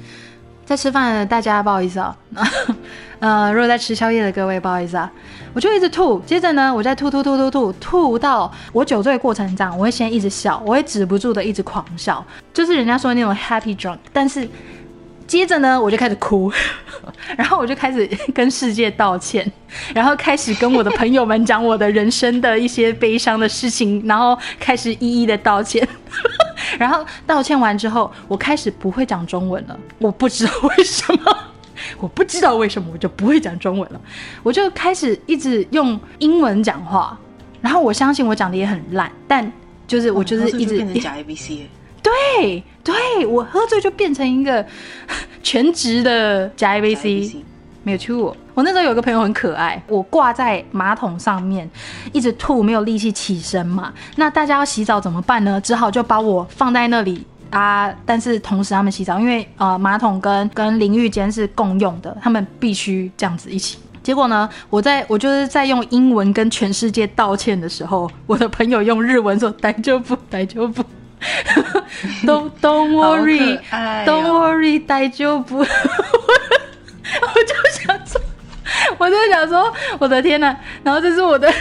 [0.65, 2.15] 在吃饭的大家不好意思啊、
[3.19, 5.11] 呃，如果在吃宵夜的各位不好意思啊，
[5.53, 14.47] 我就一直吐，接着呢，我再吐吐吐吐吐吐到我酒醉过程这样，我会先一直笑，我会止不住的一直狂笑，就是人家说的那种 happy drunk，但是
[15.27, 16.51] 接着呢，我就开始哭，
[17.37, 19.49] 然后我就开始跟世界道歉，
[19.93, 25.87] 然后开始跟我的朋友们讲我的人生的一些悲伤的事情，然后开始一一的道歉。
[26.77, 31.37] 然后道歉完之后，我开始不会讲中文了，我不知道为什么。
[31.99, 33.99] 我不知道为什么我就不会讲中文了，
[34.43, 37.17] 我就开始一直用英文讲话，
[37.61, 39.51] 然后我相信我讲的也很烂，但
[39.87, 41.49] 就是我就是一直、变成假 ABC
[42.01, 44.65] 对对，我喝醉就变成一个
[45.41, 47.35] 全职的假假 ABC，
[47.83, 48.35] 没有错。
[48.53, 51.69] 我那时候有个朋友很可爱，我挂在马桶上面，
[52.11, 53.93] 一直吐，没有力气起身嘛。
[54.15, 55.59] 那大家要洗澡怎么办呢？
[55.61, 57.93] 只好就把我放在那里啊。
[58.05, 63.77] 但是同时他们洗澡，因为呃马桶跟跟淋浴间是共用的，他们必须这样子一起。
[64.01, 70.83] 结果呢，我在我就是在用英文跟全世界道歉的时候，我的朋友用日文说“大丈夫，大丈夫”。
[72.25, 74.53] Don't don't 好 worry, 可爱哦
[77.21, 78.21] 我就想说，
[78.97, 80.55] 我就想说，我的天呐！
[80.83, 81.51] 然后这是我的，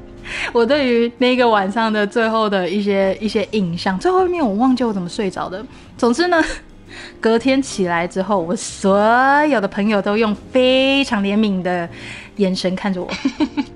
[0.52, 3.98] 我对于那个晚上的最后的一些一些印象。
[3.98, 5.64] 最后面我忘记我怎么睡着的。
[5.96, 6.42] 总之呢，
[7.20, 8.98] 隔天起来之后，我所
[9.46, 11.88] 有的朋友都用非常怜悯的
[12.36, 13.08] 眼神看着我，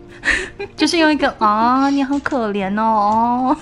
[0.76, 3.56] 就是用一个啊，你好可怜哦。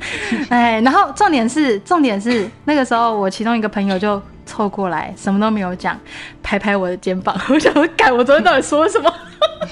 [0.48, 5.98] 哎，然后重点是，重点是那个时候我其中一个朋友就凑过来，什么都没有讲，
[6.42, 7.34] 拍拍我的肩膀。
[7.48, 9.12] 我想说，改，我昨天到底说了什么？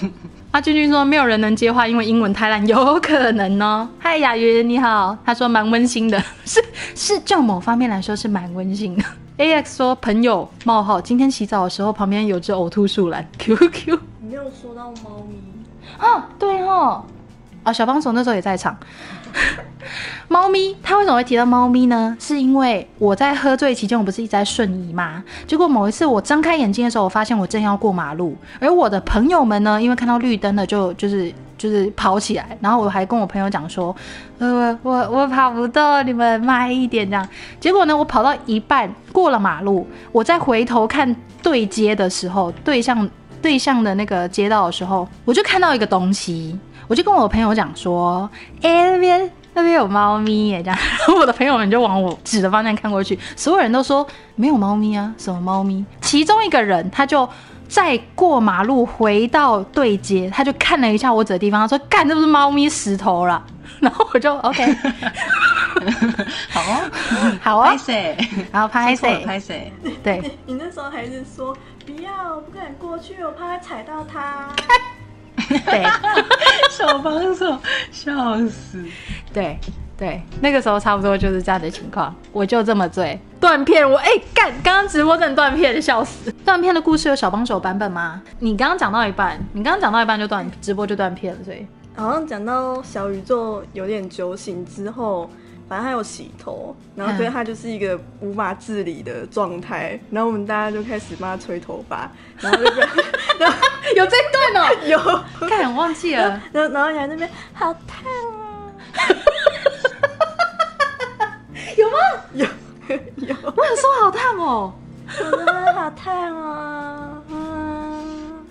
[0.52, 3.88] 阿君君说没有人能接话，因为英文太烂，有可能哦。
[3.98, 9.04] 嗨，雅云你好，他说蛮温馨的，是是，就某方面来说是蛮温馨的。
[9.38, 15.34] A X 说朋友冒号今天洗澡的时候旁边有只呕吐树懒，Q Q 你没有说到猫咪，
[15.98, 17.04] 啊，对哦，
[17.64, 18.76] 啊，小帮手那时候也在场。
[20.28, 22.16] 猫咪，他为什么会提到猫咪呢？
[22.18, 25.22] 是因为我在喝醉期间，我不是一直在瞬移吗？
[25.46, 33.94] 结果某一次我睁开眼睛的时候，我发现我正要过马路，而我的朋友们呢，因为看到绿灯了就，就是就是跑起来，然后我还跟我朋友讲说，
[34.38, 37.28] 呃，我我跑不动，你们慢一点这样。
[37.60, 43.08] 结果呢，我跑到一半过了马路，我再回头看对街的时候，对向
[43.42, 48.28] 对向的那个街道的时候，我就看到一个东西，我就跟我朋友讲说，
[48.62, 55.84] 哎、那边那边有猫咪耶，这样，然 后我的朋友们就往我指的方向看过去，所有人都说没有猫咪啊，什么猫咪？
[56.00, 57.28] 其中一个人他就。
[57.66, 63.42] 再过马路回到对街，他就看了一下我指的地方，他说：“干，这不是猫咪石头了。”
[63.80, 64.72] 然后我就 OK，
[66.50, 66.90] 好哦，
[67.42, 68.16] 好啊 拍，谁？
[68.52, 69.24] 然后拍谁？
[69.24, 69.72] 拍谁？
[70.04, 74.50] 对，你那时候还是说不要，我不敢过去，我怕踩到它。
[75.64, 75.84] 对，
[76.70, 77.58] 小帮手，
[77.90, 78.12] 笑
[78.48, 78.82] 死！
[79.32, 79.58] 对
[79.96, 86.32] 对，那个时候差不多就是这样的情况，我就这么醉，断片，我哎干，刚刚直播真的断片，笑死！
[86.44, 88.20] 断片的故事有小帮手版本吗？
[88.40, 91.64] 你刚刚讲到一半，你刚刚讲到一半就断，直播就断片了，所以
[91.96, 95.30] 好像讲到小宇宙有点酒醒之后，
[95.68, 102.76] 反正他有洗头，然后所以他就是一个无法自理的状态，然后我们大家就开始帮他吹头发，然后就被
[103.38, 103.56] 然后
[103.96, 104.98] 有这段哦， 有，
[105.48, 108.04] 看我忘记了，然后然后你在那边好烫
[108.38, 108.68] 啊，
[111.76, 111.96] 有吗？
[112.34, 112.46] 有
[113.26, 114.74] 有，我有说好烫哦，
[115.74, 118.44] 好烫啊，嗯，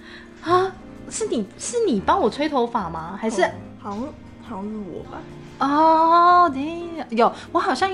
[1.10, 3.16] 是你是你帮我吹头发吗？
[3.22, 3.44] 还是？
[3.80, 4.00] 好像
[4.50, 5.20] 好像是我吧。
[5.66, 7.90] 哦，对，有我好像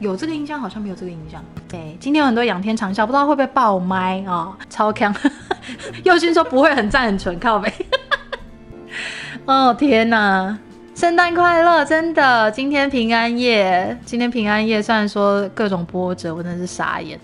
[0.00, 1.44] 有这个印象，好像没有这个印象。
[1.68, 5.14] 对，今天有很多仰天长啸，不知道会不会爆麦啊、超强。
[6.04, 7.72] 佑勋说不会很赞很纯，靠背。
[9.44, 10.58] 哦天哪！
[10.94, 11.84] 圣诞快乐！
[11.84, 17.18] 真的，今天平安夜，今天平安夜，虽然说各种波折，我真的是傻眼，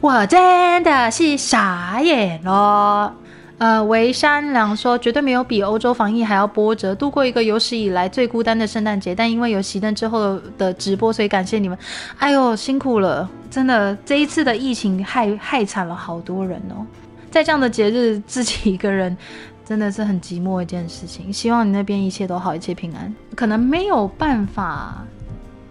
[0.00, 3.12] 我真的是傻眼咯。
[3.60, 9.14] 呃，维山良说绝对没有比欧洲防疫还要波折，度过一个有史以来最孤单的圣诞节。
[9.14, 11.76] 但因为有熄灯之后的直播，所以感谢你们。
[12.16, 16.86] 哎呦，辛苦了，真的，这一次的疫情害害惨了好多人哦。
[17.30, 19.14] 在这样的节日，自己一个人
[19.62, 21.30] 真的是很寂寞一件事情。
[21.30, 23.14] 希望你那边一切都好，一切平安。
[23.36, 25.04] 可能没有办法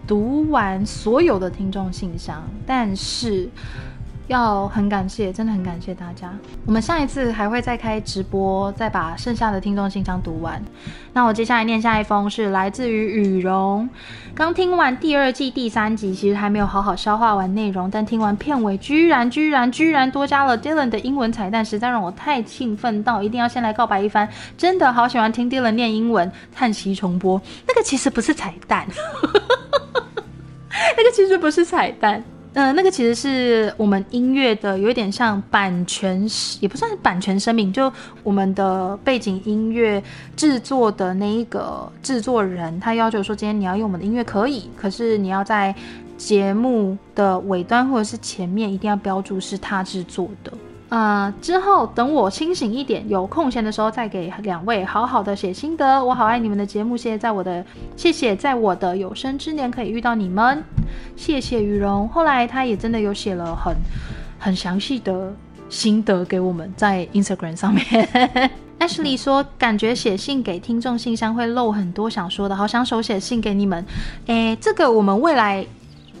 [0.06, 3.50] 读完所有的听众信箱，但是。
[4.30, 6.32] 要很感谢，真的很感谢大家。
[6.64, 10.62] 我们下一次还会再开直播，再把剩下的听众信箱读完。
[11.12, 13.90] 那我接下来念下一封是来自于羽绒。
[14.32, 24.28] 刚听完第二季第三集，其实还没有好好消化完内容，但听完片尾，居然居然居然多加了 Dylan 的英文彩蛋，实在让我太兴奋到一定要先来告白一番。
[24.56, 27.42] 真的好喜欢听 Dylan 念英文，叹息重播。
[27.66, 28.86] 那个其实不是彩蛋，
[30.96, 32.22] 那个其实不是彩蛋。
[32.52, 36.26] 呃，那个其实是我们音乐的，有一点像版权，
[36.58, 37.92] 也不算是版权声明，就
[38.24, 40.02] 我们的背景音乐
[40.34, 45.72] 制作的那一个制作人，他要求说，今天你要用我们的音乐可以，可是你要在
[46.16, 50.52] 节目的尾端或者是前面一定要标注是他制作的。
[50.90, 51.32] 呃！
[51.40, 56.04] 之后等我清醒一点，有空闲的时候再给两位好好的写心得。
[56.04, 57.64] 我好爱你们的节目，谢谢在我的
[57.96, 60.62] 谢谢在我的有生之年可以遇到你们，
[61.16, 62.08] 谢谢羽绒。
[62.08, 63.74] 后来他也真的有写了很
[64.38, 65.32] 很详细的
[65.68, 67.86] 心得给我们，在 Instagram 上面。
[68.80, 73.84] Ashley 说，感觉写信给听众信箱会漏很多想说的，好想手写信给你们。
[74.26, 75.64] 诶，这个我们未来。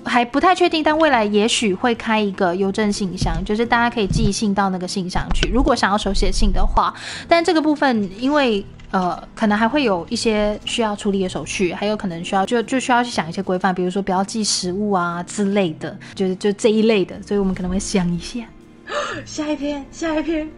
[0.04, 5.48] 还不太确定，但未来也许会开一个邮政信箱，就是大家可以寄信到那个信箱去。
[5.50, 6.94] 如果想要手写信的话，
[7.28, 18.40] 但这个部分因为呃，可能还会有一些需要处理的手续，还有可能需要就就需要去想一些规范，比如说不要寄食物啊之类的，就是就这一类的，所以我们可能会想一下。
[19.24, 20.48] 下一篇，下一篇，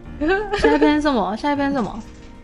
[0.57, 1.37] 下一篇什么？
[1.37, 2.01] 下一篇什么？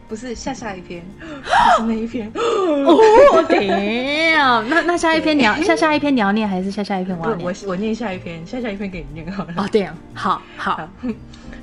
[0.10, 2.30] 不是下下一篇， 是那一篇。
[2.36, 4.66] 哦天啊！
[4.68, 7.46] 那那下一篇你要下下一篇你要念还是下下一篇我要念？
[7.46, 9.54] 我我念下一篇，下下一篇给你念好了。
[9.58, 10.90] 哦，对啊，好好。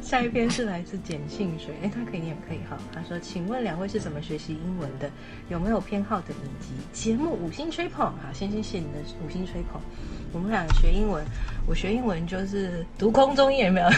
[0.07, 2.79] 下一篇是来自简信水，哎，他可以念可以哈。
[2.95, 5.11] 他说：“请问两位是怎么学习英文的？
[5.49, 7.33] 有没有偏好的影集节目？
[7.33, 9.81] 五星吹捧，好，先谢谢你的五星吹捧。
[10.33, 11.25] 我们俩学英文，
[11.67, 13.89] 我学英文就是读空中也没有。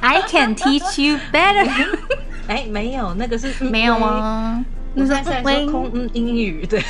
[0.00, 1.68] I can teach you better。
[2.48, 4.64] 哎，没有，那个是 没有吗？
[4.94, 6.80] 那是在说空嗯英语对。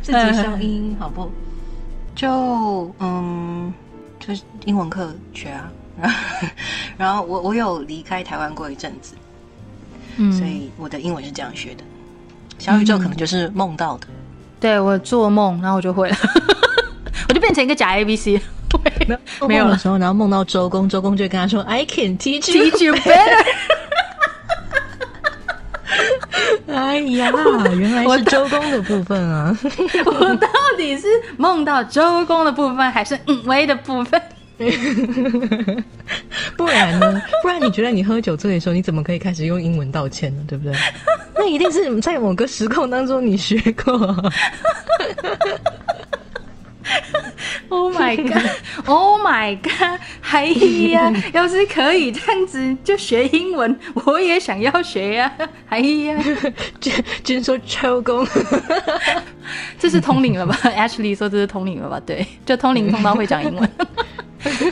[0.00, 1.30] 自己消音好不？
[2.14, 3.70] 就嗯。
[4.26, 5.70] 就是英文课学啊，
[6.98, 9.14] 然后我我有离开台湾过一阵子，
[10.16, 11.84] 嗯，所以我的英文是这样学的。
[12.58, 14.06] 小宇宙可能就是梦到的，
[14.58, 16.16] 对我做梦，然后我就会了，
[17.28, 18.40] 我就变成一个假 A B C，
[19.46, 22.50] 没有 的时候，然后梦到周公，周公就跟他说：“I can teach
[22.84, 23.44] you better。”
[26.76, 27.32] 哎呀，
[27.78, 29.56] 原来是周公的部分啊！
[30.04, 31.06] 我到底是
[31.36, 34.20] 梦到周公的部分，还是嗯威的部分？
[36.56, 37.20] 不然呢？
[37.42, 40.42] 不然你觉得你喝酒醉的时候，你怎么可以开始用英文道歉呢？
[40.48, 40.74] 对不对？
[41.34, 44.32] 那一定是在某个时空当中你学过。
[47.68, 48.50] Oh my god!
[48.86, 50.00] Oh my god!
[50.30, 50.46] 哎
[50.90, 55.32] 呀， 要是可以这样子就学英文，我也想要学呀！
[55.68, 56.22] 哎呀，
[56.80, 56.92] 君
[57.24, 58.26] 君说抽工，
[59.78, 62.00] 这是通灵了吧？Ashley 说这是通灵了吧？
[62.04, 63.70] 对，就通灵通到会讲英文。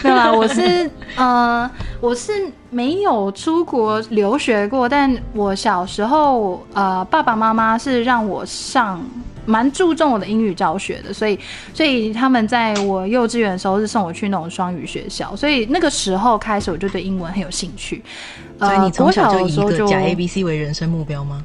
[0.02, 1.68] 没有啦，我是呃，
[2.00, 2.32] 我是
[2.70, 9.04] 没有出国留学过，但我小时候呃，爸爸妈妈是让我上。
[9.46, 11.38] 蛮注重我的英语教学的，所以
[11.72, 18.02] 所以他们在我幼稚园的时候是送我去那种双语学校，所以那个时候开始我就对英文很有兴趣。
[18.58, 21.42] 所以你从小就以一个假 A B C 为人生目标吗？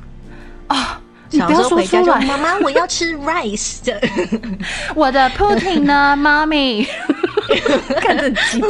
[0.67, 3.99] 啊，你不要说出来，妈妈我要吃 rice 的，
[4.95, 6.87] 我的 pudding 呢，妈咪，
[7.99, 8.63] 看着急。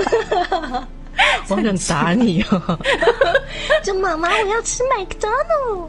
[1.49, 2.79] 我想打你哦！
[3.83, 5.87] 就妈妈，我要吃麦当劳，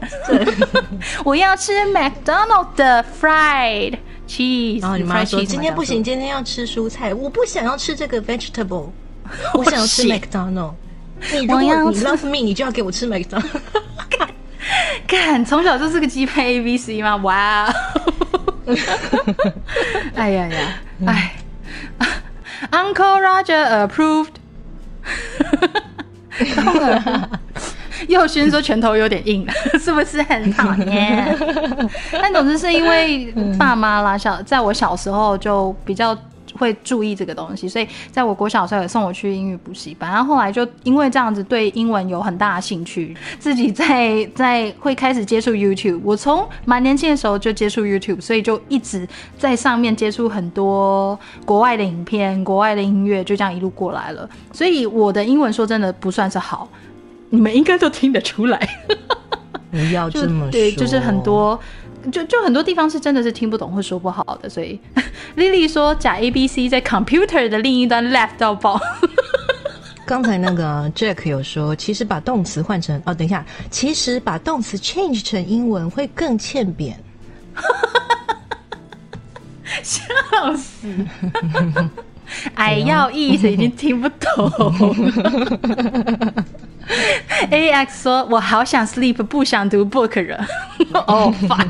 [1.23, 4.81] 我要吃麦当劳的 fried cheese。
[4.81, 8.89] 然后你妈说今天不行，今天要吃蔬菜，我不想要吃这个 vegetable，
[9.53, 10.73] 我想要吃麦当劳。
[11.31, 13.41] 你你 love me，你就要给我吃麦当。
[15.07, 17.15] 看，从小就是个鸡配 A B C 吗？
[17.17, 17.73] 哇！
[20.15, 21.35] 哎呀呀，哎
[22.71, 24.33] ，Uncle Roger approved
[28.07, 29.45] 佑勋说拳头有点硬，
[29.79, 31.37] 是不是很讨厌？
[32.11, 36.17] 但总之是因为爸妈啦，小在我小时候就比较
[36.61, 40.11] 会注意这个东西，所以在我国小的时候也送我去英语补习班。
[40.11, 45.99] 然后后来就因为这样子对英文有很大的兴趣，自己在在会开始接触 YouTube。
[46.03, 49.07] 我从蛮年轻的时候就接触 YouTube，所以就一直
[49.39, 54.29] 在上面接触很多国外的影片、国外的音乐，就这样一路过来了。
[54.53, 56.69] 所以我的英文说真的不算是好，
[57.31, 58.69] 你们应该都听得出来。
[59.71, 61.57] 不要就这么说， 对，就是很多，
[62.11, 64.79] 就就很多地方是真的是听不懂或说不好的，所以
[65.35, 68.79] Lily 说假 A B C 在 computer 的另一端 left 到爆，
[70.05, 76.97] 刚才那个 Jack 有说，其实把动词换成哦，等一下，其实把动词 change 成英文会更欠扁。
[79.83, 80.03] 笑
[80.55, 80.87] 死！
[82.55, 84.95] 哎，要意思已经听不懂。
[87.49, 90.45] A X 说：“我好想 sleep，不想读 book 了。”
[91.07, 91.67] 哦 fuck！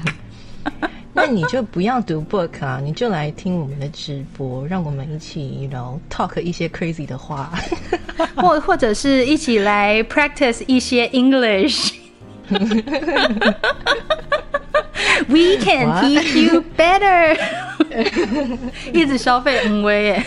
[1.13, 7.51] 那你就不要读 book 啊，你就来听我们的直播，让我们一起然后 talk 一些 crazy 的话。
[8.35, 11.93] 或或者是一起来 practice 一些 English。
[15.27, 17.37] We can What？teach you better。
[18.93, 20.25] 一直消费恩威耶。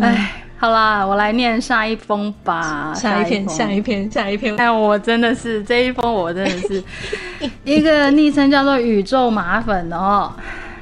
[0.00, 2.90] 哎，好啦，我来念下一封吧。
[2.96, 4.56] 下一篇，下一篇，下一篇。
[4.56, 6.82] 哎，我真的是这一封，我真的是
[7.64, 10.32] 一个昵称叫做宇宙马粉哦。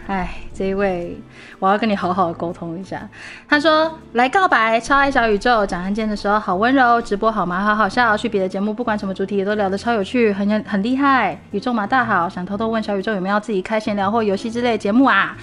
[0.07, 1.21] 哎，这一位，
[1.59, 3.09] 我要跟你好好的沟通一下。
[3.49, 7.65] 他说来告白，超爱小宇宙，讲案件的时候好温柔，直播好麻？
[7.65, 11.37] 好好笑，去别的节目不管什么主题也都聊得超有趣，很很厉害。
[11.51, 15.37] 宇宙马大好，想偷偷问小宇宙有没有自己开闲聊或游戏之类的节目啊？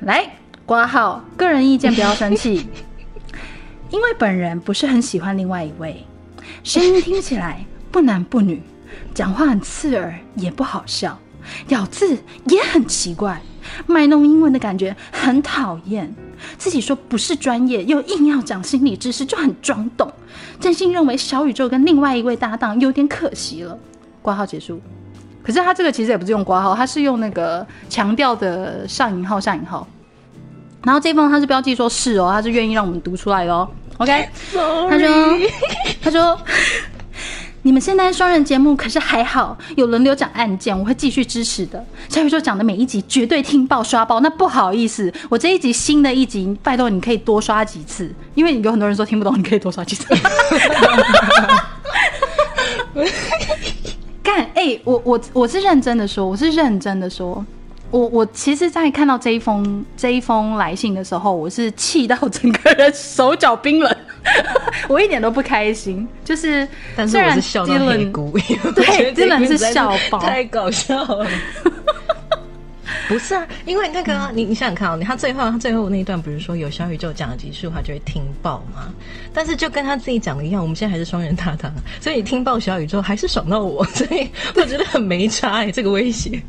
[0.00, 0.22] 来
[0.66, 2.68] 挂号，个人意见不要生气。
[3.94, 6.04] 因为本人不是很喜欢另外一位，
[6.64, 8.60] 声音听起来不男不女，
[9.14, 11.16] 讲话很刺耳，也不好笑，
[11.68, 13.40] 咬字也很奇怪，
[13.86, 16.12] 卖弄英文的感觉很讨厌。
[16.58, 20.12] 自己说不是专业，又硬要讲心理知识，就很装懂。
[20.58, 23.78] 真心认为小宇宙跟另外一位搭档有点可惜了。
[24.20, 24.80] 挂号结束。
[25.40, 29.86] 可是他这个其实也不是用挂号，他是用那个强调的上引号下引号。
[30.82, 33.66] 然后这封他是标记说是哦，他是愿意让我们读出来的哦。
[33.98, 34.28] OK，
[34.90, 35.38] 他说
[36.02, 36.38] 他说
[37.62, 41.82] 你们现在双人节目可是还好，有轮流讲案件，我会继续支持的。
[42.08, 50.06] 小宇宙讲的每一集绝对听爆刷爆，那不好意思，我这一集新的一集，拜托你可以多刷几次，因为有很多人说听不懂，你可以多刷几次。
[54.22, 57.44] 干哎、我我我是认真的说，我是认真的说，
[57.94, 63.96] 我我其实，在看到这一封这一封来信的时候，我是气到整个人手脚冰冷，
[64.88, 66.04] 我一点都不开心。
[66.24, 66.66] 就是
[66.96, 71.24] 但是我是笑到为我对觉得这 Dylan 是笑爆太搞笑了。
[73.06, 78.92] 不是啊，因为那个啊、你你想想看哦，他最后他最后那一段不是说有小宇宙讲了几句话就会听爆嘛？
[79.32, 86.42] 但是就跟他自己讲的一样，我们现在还是双人搭档啊，所以你听爆小宇宙还是爽到我，所以我觉得很没差哎、这个威胁。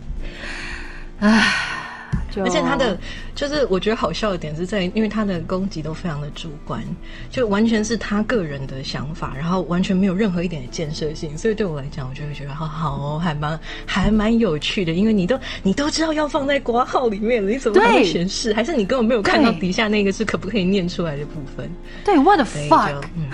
[2.30, 2.98] 就而且他的
[3.36, 6.82] 就是我觉得好笑的点是在于，因为他的攻击都非常的主观，
[7.30, 18.54] 就完全是他个人的想法，然后完全没有任何一点的建设性，所以对我来讲，我就会觉得好好哦，还蛮还蛮有趣的，因为你都你都知道要放在挂号里面了，你怎么还会对显示？
[18.54, 21.70] 还是你根本没有看到底下那个是可不可以念出来的部分？
[22.06, 23.28] 对 what the fuck，就嗯。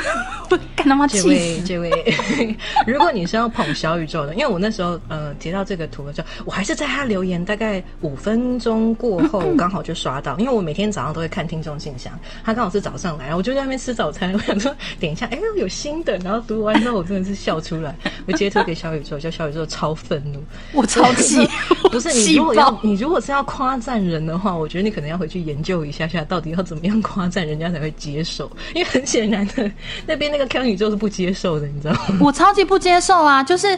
[0.50, 1.62] 我 干他妈气这位！
[1.64, 12.12] 这位， 如果你是要捧小宇宙的，因为我那时候呃截到这个图的时候，我还是在他留言大概五分钟过后 刚好就刷到，因为我每天早上都会看听众信箱，
[12.44, 17.96] 他刚好是早上来，我就在那边吃早餐， 我想说点一下，哎有新的，然后读完之后我真的是笑出来，
[18.28, 20.40] 我截图给小宇宙，叫小宇宙超愤怒，
[20.74, 21.48] 我超气，
[21.92, 29.70] 不是你气如果要你如果是要夸赞人的话，我觉得你可能要回去研究一下下，到底要怎么样夸赞人家才会接受，因为很显然的
[30.06, 32.18] 那边那个 Q 宇宙是不接受的，你知道吗？
[32.20, 33.44] 我超级不接受啊！
[33.44, 33.78] 就是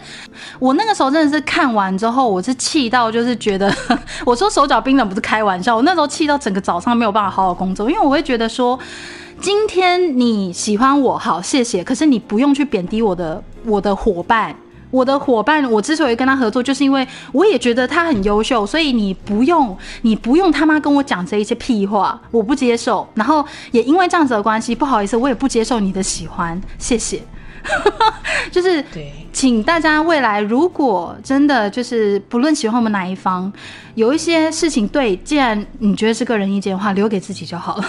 [0.60, 3.74] 我那个时候真的是看完之后，我是气到就是觉得，
[4.26, 8.80] 我说手脚冰冷不是开玩笑，我那时候气到整个早上没有办法好好工作，因为我会觉得说，
[9.40, 14.56] 今天你喜欢我好谢谢，可是你不用去贬低我的我的伙伴。
[14.92, 23.08] 我的伙伴，我之所以跟他合作，就是因为我也觉得他很优秀，所以你不用，你不用他妈跟我讲这一些屁话，我不接受。
[23.16, 27.24] 然后也因为这样子的关系，不好意思，我也不接受你的喜欢，谢谢。
[28.52, 33.52] 就是对，请大家未来如果真的就是不论喜欢我们哪一方，
[33.96, 37.86] 有一些事情对，既然你觉得是个人意见的话，留给自己就好了，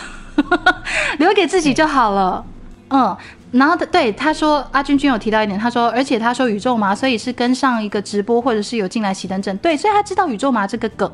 [1.18, 2.44] 留给自己就好了。
[2.90, 3.16] 嗯，
[3.52, 11.10] 然后他对他说，阿君君有提到一点，他说，而且他说宇宙麻，所以是跟上一个直播或者是有进来喜灯镇，对，所以他知道宇宙麻这个梗，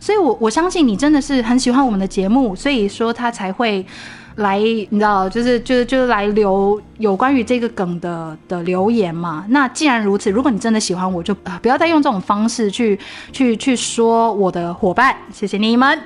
[0.00, 3.86] 所以我我相信你真的是很喜欢我们的节目，所以说他才会。
[4.36, 9.44] 来，你知道，就是就是就是来留有关于这个梗的的留言嘛。
[9.48, 12.98] 那既然如此，如果你真的喜欢我，就不要再用这种方式去
[13.32, 15.14] 去去说我的伙伴。
[15.32, 15.98] 谢谢你们，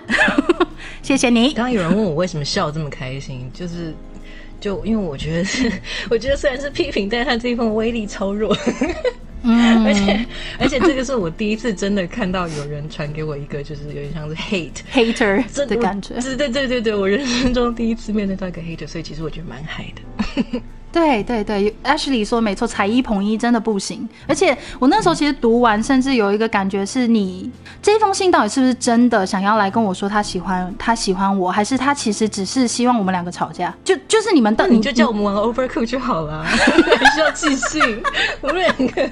[1.02, 1.52] 谢谢你。
[1.52, 3.94] 刚刚有人问我为什么笑这么开心，就是
[4.60, 5.70] 就因为我觉得是，
[6.10, 8.56] 我觉得虽然是批评，但是他这一封威力超弱。
[9.44, 10.26] 嗯，而且
[10.58, 16.14] 而且这个是我第一次真的看到有人传给我一个，就是有点像是 hate hater 这的感觉。
[16.20, 20.60] 对对对对对，我人生中第一次面对到一个 hater，所以其实我觉得蛮嗨的。
[20.94, 24.08] 对对对，Ashley 说没错，彩衣捧一真的不行。
[24.28, 27.50] 而且我那时候其实读完，甚至有一个感觉是你
[27.82, 33.74] 这封信到底是不是真的想要来跟我说他喜欢他喜欢我，还是他其实只是希望我们两个吵架？
[33.82, 36.56] 就就是你们到，你就叫我们玩 Overcook 就好了，还
[37.12, 37.82] 需要寄信？
[38.40, 39.02] 我们两个，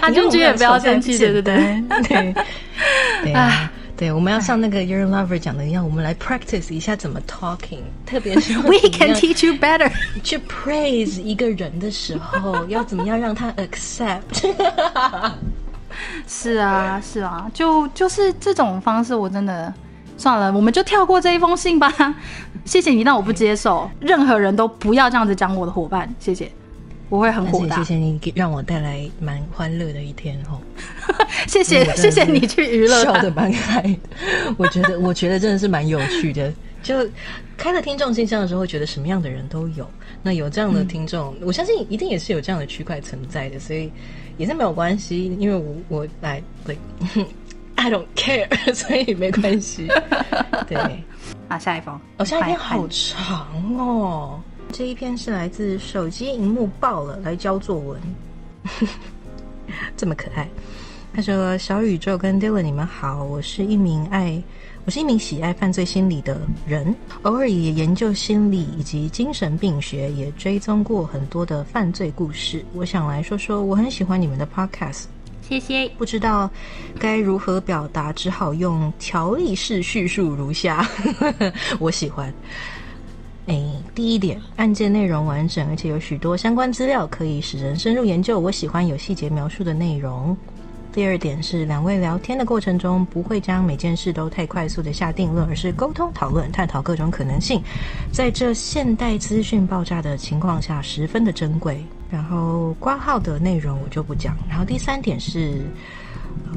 [0.00, 2.34] 啊，君君也不要生气，对对对对
[3.22, 3.70] 对啊。
[3.98, 9.90] 对，我们要像那个 Your Lover 讲的一样，我们来 practice 一下怎么 talking，特别是 We can teach you better
[10.22, 14.54] 去 praise 一个人的时候，要怎么样让他 accept？
[16.28, 19.74] 是啊，是啊，就就是这种方式，我真的
[20.16, 21.92] 算了，我们就跳过这一封信吧。
[22.64, 26.48] 谢谢你，但我不接受， 任何人都不要这样子讲我的伙伴，谢谢。
[27.08, 27.76] 我会很火大。
[27.76, 30.60] 谢谢你给让我带来蛮欢乐的一天哦。
[31.46, 33.98] 谢谢谢谢你去娱乐，笑的蛮开的。
[34.56, 36.52] 我觉得 我觉得真的是蛮有趣的。
[36.82, 36.94] 就
[37.56, 39.88] 开了听众信箱的时候，会觉得什么样的人都有。
[40.22, 43.90] 那有这样的听众，我相信一定也是有这样的区块存在的，所以
[44.36, 45.36] 也是没有关系。
[45.38, 46.78] 因为我我来对，
[47.74, 49.88] I don't care，所以没关系。
[50.68, 50.78] 对
[51.48, 54.40] 啊，下一封，哦，下一篇好长哦。
[54.72, 58.00] 这一篇是来自手机荧幕爆了，来教作文，
[59.96, 60.48] 这么可爱。
[61.12, 64.40] 他说：“小宇宙跟 Dylan，你们好，我是一名爱，
[64.84, 72.64] 我是一名喜爱犯罪心理的人，偶尔也研究心理以及精神病学，也追踪过很多的犯罪故事。
[72.74, 75.04] 我想来说说，我很喜欢你们的 Podcast，
[75.40, 75.88] 谢谢。
[75.96, 76.48] 不知道
[77.00, 80.86] 该如何表达，只好用条例式叙述如下。
[81.80, 82.32] 我喜欢。”
[83.48, 83.58] 哎，
[83.94, 88.38] 第一点，案件内容完整，而且有许多相关资料可以使人深入研究。
[88.38, 90.36] 我喜欢有细节描述的内容。
[90.92, 97.62] 第二点是，两位聊天的过程中不会将每件事都太快速的下定论，而是沟通讨论，探讨各种可能性。
[98.12, 101.82] 在这现代资讯爆炸的情况下，十分的珍贵。
[102.10, 104.36] 然后挂号的内容我就不讲。
[104.46, 105.62] 然后第三点是。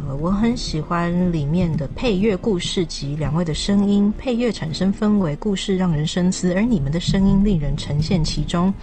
[0.07, 8.73] 呃，我很喜欢里面的配乐故事及两位的声音，配乐产生氛围，故事让人深思，而你们的声音令人呈现其中，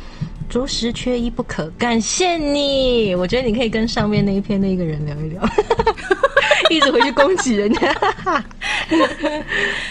[0.49, 1.69] 着实缺一不可。
[1.79, 5.43] 感谢你，我觉得你可以跟上面那一篇那一个人聊一聊，
[6.71, 7.95] 一直回去攻击人家，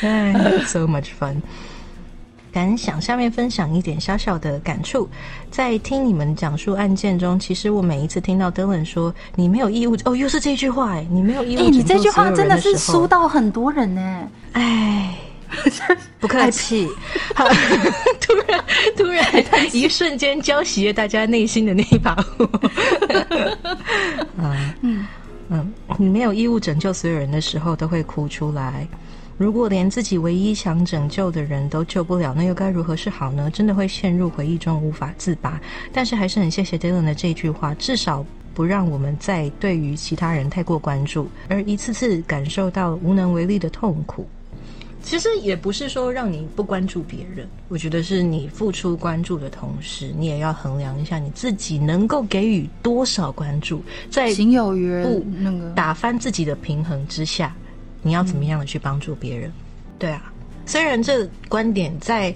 [0.02, 0.34] 哎
[0.66, 1.36] ，so much fun。
[2.58, 5.08] 感想，下面分享一点小小的感触。
[5.52, 11.60] 在听你们讲述案件中，其实我每一次听到 Dylan 说“你没有义务”，哦，又是这句话哎，你没有义务。
[11.60, 14.28] 哎，你这句话真的是输到很多人呢。
[14.54, 15.16] 哎，
[16.20, 16.90] 不客气。
[18.20, 18.64] 突然，
[18.98, 22.50] 突然，一瞬间浇熄了大家内心的那一把火。
[24.42, 25.08] 嗯嗯
[25.50, 28.88] 嗯，你没有义务拯救所有人的时候，都会哭出来。
[29.38, 33.52] 如果连自己唯一想拯救的人都救不了，那又该如何是好呢？
[33.52, 35.62] 真的会陷入回忆中无法自拔。
[35.94, 38.26] 但是还是很谢谢 Dylan 的这句话，至少
[38.56, 44.28] 不让我们再对于其他人太过关注，而一次次感受到无能为力的痛苦。
[45.04, 57.56] 其实也不是说让你不关注别人，我觉得是你付出关注的同时，你也要衡量一下你自己能够给予多少关注，在行有余不那个打翻自己的平衡之下。
[58.08, 59.52] 你要怎么样的去帮助别人？
[60.00, 60.32] 对啊，
[60.66, 62.34] 虽然这观点在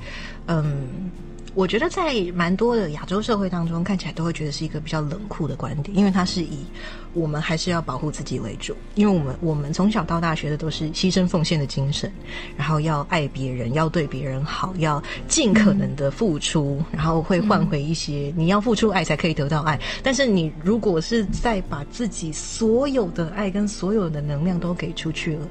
[0.48, 1.10] 嗯
[1.54, 6.66] 我觉得在蛮多的亚洲社会当中，看起来都会觉得是一个比较冷酷的观点，因为它是以
[7.14, 12.10] 我们还是要保护自己为主，因为我们我们从小到大学的都是牺牲奉献的精神，
[12.56, 19.78] 然后要爱别人，要对别人好，要尽可能的付出，然后会换回一些你要付出爱才可以得到爱。
[20.02, 25.48] 但是你如果是在把自己所有的爱跟所有的能量都给出去了。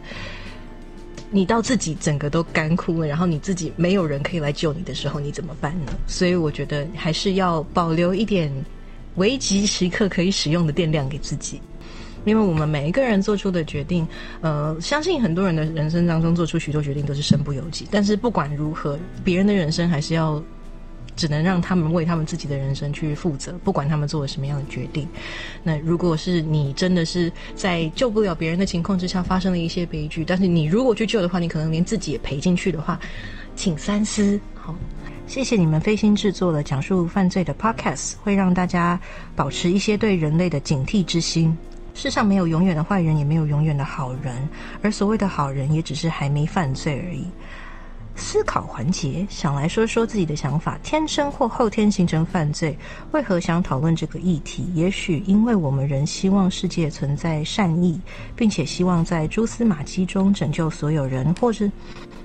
[1.31, 5.93] 你到自己整个都干枯了，然后你自己没有人可以来救你的时候，你怎么办呢？
[6.07, 8.53] 所以我觉得还是要保留一点
[9.15, 11.61] 危急时刻可以使用的电量给自己，
[12.25, 14.07] 因为我们每一个人做出的决定，
[14.41, 20.43] 呃，相信很多人的人生当中做出许多决定都是身不由己，但是不管如何，别人的人生还是要。
[21.21, 25.07] 只能让他们为他们自己的人生去负责，不管他们做了什么样的决定。
[25.63, 32.99] 那如果是你真的是在救不了别人的情况之下发生了一些悲剧，但是你如果去救的话，你可能连自己也赔进去的话，
[33.55, 34.41] 请三思。
[34.55, 34.75] 好，
[35.27, 38.99] 谢谢你们费心制作了讲述犯罪的 podcast，会让大家
[39.37, 41.55] 保持一些对人类的警惕之心。
[41.93, 44.49] 世上没有永远的坏人，也没有永远的好人，
[44.81, 47.27] 而所谓的好人，也只是还没犯罪而已。
[48.17, 50.79] 思考环节，想来说说自己的想法。
[50.83, 52.77] 天生或后天形成犯罪，
[53.13, 54.65] 为何想讨论这个议题？
[54.75, 58.01] 也许因为我们仍希望世界存在善意，
[58.37, 61.71] 并且希望在蛛丝马迹中拯救所有人，或是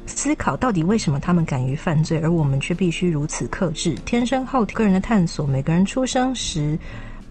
[0.06, 3.96] 思考到底为什么他们敢于犯罪，而我们却必须如此克制。
[4.06, 6.78] 天生后天个人的探索，每个人出生时。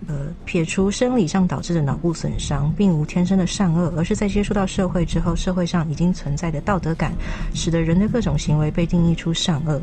[0.07, 7.13] 呃，撇除生理上导致的脑部损伤，并无天生的善恶，而是在接触到社会之后，社会上已经存在的道德感，
[7.55, 9.81] 使得人的各种行为被定义出善恶。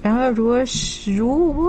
[0.00, 1.68] 然而，如何使如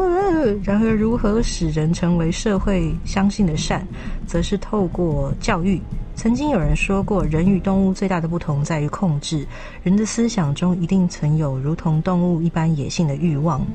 [0.63, 3.85] 然而如何使人成为社会相信的善，
[4.27, 5.81] 则是透过教育。
[6.15, 9.47] 曾经有人说过，人与动物最大的不同在于控制。
[9.81, 13.65] 人的思想中一定存有如同动物一般野性的欲望。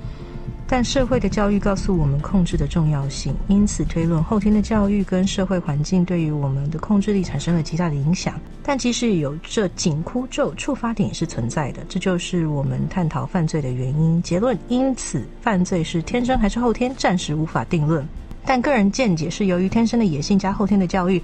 [0.67, 8.41] 但社会的教育告诉我们控制的重要性，因此推论后天的教育跟社会环境对于我们的控制力产生了极大的影响。
[8.63, 14.21] 但即使有这紧箍咒，触发点也是存在的，这就是我们探讨犯罪的原因。
[14.23, 18.07] 结论：因此，犯罪是天生还是后天，暂时无法定论。
[18.47, 21.23] 但个人见解是由于天生的野性加后天的教育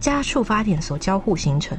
[0.00, 1.76] 加触发点所交互形成。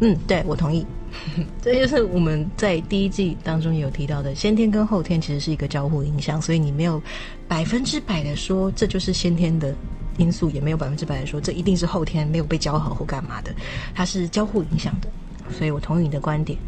[0.00, 0.86] 嗯，对我同意。
[1.62, 7.00] 这就是我们在第一季当中有提到的，先天跟后天其实是一个交互影响，所以你没有
[7.46, 9.74] 百分之百的说这就是先天的
[10.16, 13.52] 因素，也没有百分之百的说这一定是后天没有被教好或干嘛的，
[13.94, 15.08] 它是交互影响的。
[15.50, 16.58] 所以我同意你的观点，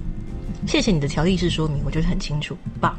[0.67, 2.97] 谢谢你的条例式说明，我觉得很清楚，棒，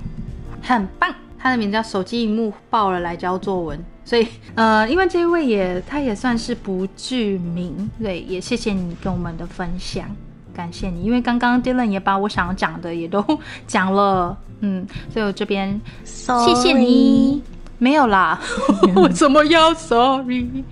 [0.61, 1.13] 很棒。
[1.43, 10.05] 他的名字叫手机荧幕爆了来交作文，所以呃，因为这一位也他也算是不具名，对，也谢谢你跟我们的分享。
[10.61, 13.25] 感谢你，因为刚刚 Dylan 也把我想要讲的也都
[13.65, 17.41] 讲了，嗯，所以我这边谢谢你，
[17.79, 18.39] 没有啦，
[18.95, 20.63] 我怎么要 sorry？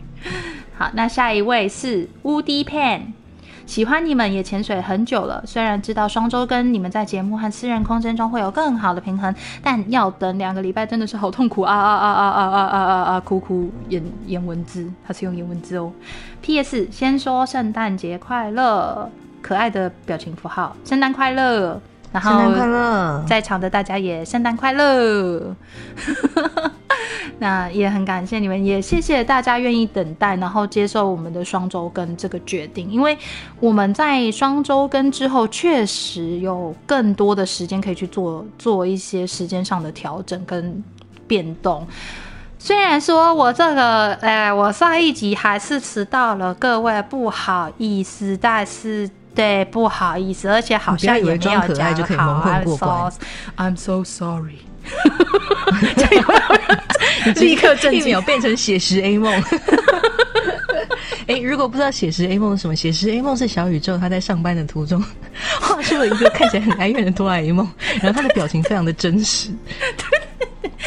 [0.78, 3.02] 好，那下一位是 Woody Pan，
[3.66, 9.34] 喜欢你们也潜水很久了，虽然知道双周跟你们在节目和私人空间中会有更好的平衡，
[9.64, 13.20] 但要等两个礼拜真的是好痛苦啊啊啊啊啊啊啊啊啊！
[13.22, 15.92] 哭哭演演文字，他是用演文字哦。
[16.44, 16.88] P.S.
[16.92, 19.10] 先说圣诞节快乐。
[19.42, 21.80] 可爱的表情符号，圣诞快乐！
[22.12, 23.24] 然后，圣诞快乐！
[23.28, 25.56] 在场的大家也圣诞快乐！
[27.38, 33.16] 那也很感谢你们，也谢谢大家愿意等待，然后接受我们的双周跟这个决定，因为
[33.60, 40.84] 我们在双周跟之后，确实有更多的时间可以去做做一些时间上的调整跟
[41.28, 41.88] 变动。
[42.58, 49.08] 虽然说我这个，哎，我上一集还是迟到了，各位不好意思，但是。
[49.36, 51.67] 对，不好意思，而且好像也没有讲好。
[53.57, 54.55] I'm so sorry。
[57.36, 59.32] 立刻一秒变成写实 A 梦。
[61.27, 65.03] 哎，如果不知道写实 A 梦是什么，写实 A 梦是小宇宙他在上班的途中
[65.61, 67.67] 画出了一个看起来很哀怨的哆啦 A 梦，
[68.01, 69.49] 然后他的表情非常的真实。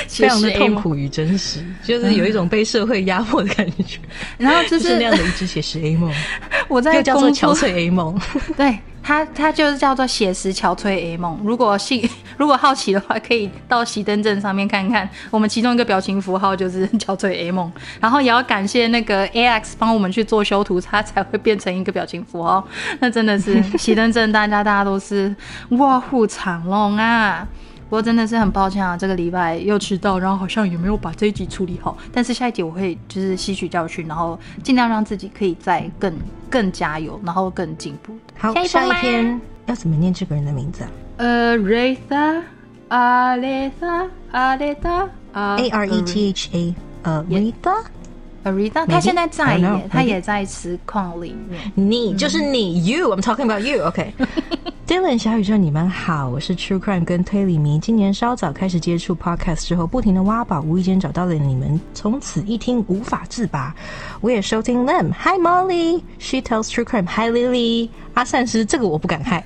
[0.09, 3.99] 非常的痛苦与真实，就是有一种被社会压迫的感觉。
[4.39, 6.13] 然后就是那样的一只写实 A 梦，
[6.69, 8.19] 我在又叫做憔悴 A 梦。
[8.57, 11.39] 对，它它就是叫做写实憔悴 A 梦。
[11.45, 15.09] 如果信， 如果好奇的话，可以到熄灯证上面看看。
[15.31, 17.71] 我们其中一个表情符号就是憔悴 A 梦。
[18.01, 22.67] 然后也要感谢那个 AX 帮我们去做修图，它才会变成一个表情符号。
[23.01, 25.35] 那真的是熄灯镇，大家大家都是
[25.71, 27.47] 卧虎藏龙啊。
[27.93, 31.95] 不过真的是很抱歉啊，这个礼拜又迟到，然后好像也没有把这一集处理好。
[32.11, 36.11] 但是下一集我会就是吸取教训，然后尽量让自己可以再更
[36.49, 38.17] 更加油，然后更进步。
[38.39, 40.91] 好，下一篇要怎么念这个人的名字啊？
[41.19, 42.43] 呃 r a t h a
[42.89, 51.61] 阿雷达，阿雷达，啊 A R E T H A，呃，Rita，Arita，他现在在耶，他也在实况里面。
[51.75, 54.15] 你就是你，You，I'm talking about you，OK。
[54.93, 57.79] Dylan 小宇宙，你们好，我是 True Crime 跟推理迷。
[57.79, 63.75] 今年稍早开始接触 Podcast 之后，不停的挖宝，无意间找到了你们，从此一听无法自拔。
[64.21, 69.43] 我也收听 Lem，Hi Molly，She tells True Crime，Hi Lily，阿善师，这个我不敢嗨。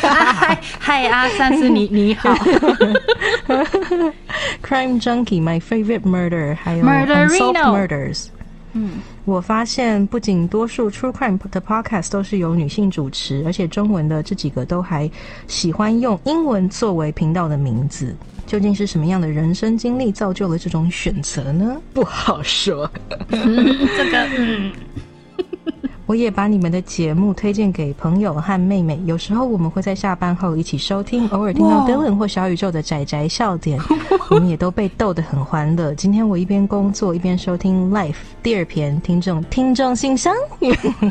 [0.00, 2.34] 嗨嗨，阿善是你你好
[4.60, 8.24] Crime Junkie，My Favorite Murder，还有 Murderino Unsolved Murders。
[8.72, 15.10] 嗯，我发现不仅多数 True Crime 的 Podcast 都是由女性主持，而且中文的这几个都还
[15.46, 18.14] 喜欢用英文作为频道的名字。
[18.46, 21.80] 究竟是什么样的人生经历造就了这种选择呢？
[21.94, 22.90] 不好说。
[23.28, 24.72] 这个嗯，
[26.10, 33.78] 我也把你们的节目推荐给朋友和妹妹，有时候我们会在下班后一起收听，偶尔听到哇 Dylan 或小宇宙的宅宅笑点，
[34.28, 35.94] 我们也都被逗得很欢乐。
[35.94, 40.34] 今天我一边工作一边收听 Life 第二篇听众听众信箱，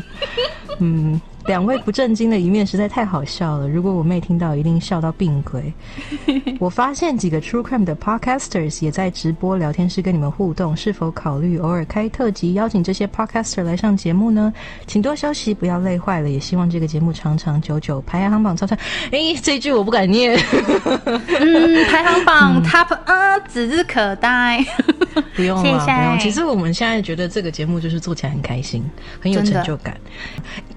[0.80, 1.18] 嗯。
[1.50, 5.72] 两位不正经的一面实在太好笑了，如果我妹听到，一定笑到病鬼。
[6.60, 14.52] 我发现几个 True Crime 的 Podcasters 也在直播聊天室跟你们互动，是否考虑偶尔开特辑，邀请这些 Podcaster 来上节目呢？
[14.86, 16.30] 请多休息，不要累坏了。
[16.30, 18.76] 也希望这个节目长长久久，排行榜超超。
[19.10, 20.38] 诶，这句我不敢念，
[21.04, 24.64] 嗯，排行榜 Top 嗯，指日可待。
[25.34, 26.18] 不用了，不用。
[26.20, 28.84] 其实我们现在觉得这个节目就是做起来很开心，
[29.18, 29.96] 很有成就感。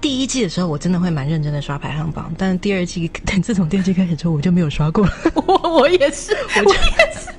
[0.04, 5.12] 第一季的时候，我真的会蛮认真的刷排行榜，但第二季等，自从第二季开始之后，我就没有刷过了。
[5.34, 6.80] 我 我也是， 我也
[7.14, 7.30] 是。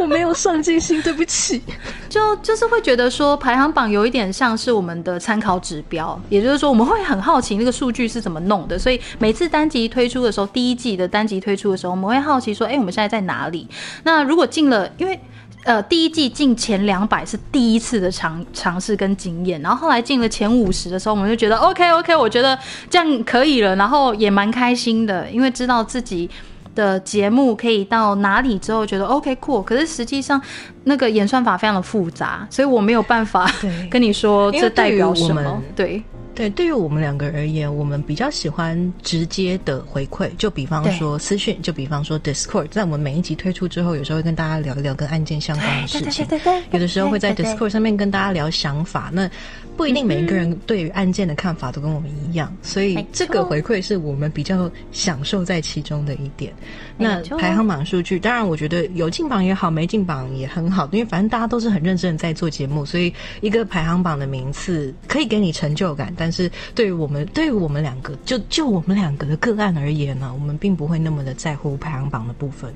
[0.00, 1.62] 我没有上进心，对不起。
[2.08, 13.68] 就就是会觉得说排行榜有一点像是我们的参考指标，也就是说我们会很好奇那个数据是怎么弄的，所以每次单集推出的时候，第一季的单集推出的时候，我们会好奇说，哎、我们现在在哪里？
[14.02, 15.20] 那如果进了，因为。
[15.64, 22.58] 呃，第一季进前两百是第一次的尝尝试跟经验，然后后来进了前五十的时候，我们就觉得 OK OK，我觉得
[22.88, 26.28] 这样可以了，然后也蛮开心的，因为知道自己
[26.74, 29.62] 的节目可以到哪里之后，觉得 OK cool。
[29.62, 30.40] 可是实际上
[30.84, 33.50] 那个演算法非常的复杂，所以我没有办法
[33.90, 35.62] 跟你说这代表什么。
[35.76, 36.02] 对，
[36.40, 46.26] 对，对于我们两个而言，我们比较喜欢直接的回馈，就比方说私讯，就比方说 Discord，在我们每一集推出之后，有时候会跟大家聊一聊跟案件相关的事情。
[46.26, 49.30] 对对有的时候会在对对 Discord 上面跟大家聊想法，那
[49.76, 56.52] 不一定每一个人对于案件的看法都跟我们一样，所以这个回馈是我们比较享受在其中的一点。
[56.96, 72.72] 那排行榜数据，当然我觉得有进榜也好，没进榜也很好，因为反正大家都是很认真的在做节目，所以一个排行榜的名次可以给你成就感，但是对于我们对于我们两个，就就我们两个的个案而言呢，我们并不会那么的在乎排行榜的部分。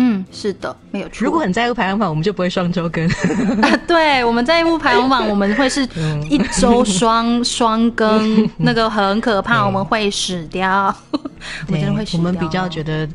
[0.00, 1.24] 嗯，是的，没有错。
[1.24, 3.04] 如果很在乎排行榜，我们就不会双周更。
[3.62, 5.82] 啊，对，我们在乎排行榜，我们会是
[6.30, 12.20] 一周双双更，那个很可怕，我们会死掉， 我们真的会死掉。
[12.20, 13.08] 我们比较觉得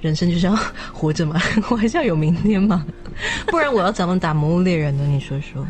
[0.00, 0.58] 人生就是要
[0.94, 2.86] 活着嘛，我还是要有明天嘛，
[3.48, 5.04] 不然我要怎么打魔物猎人呢？
[5.06, 5.66] 你说说。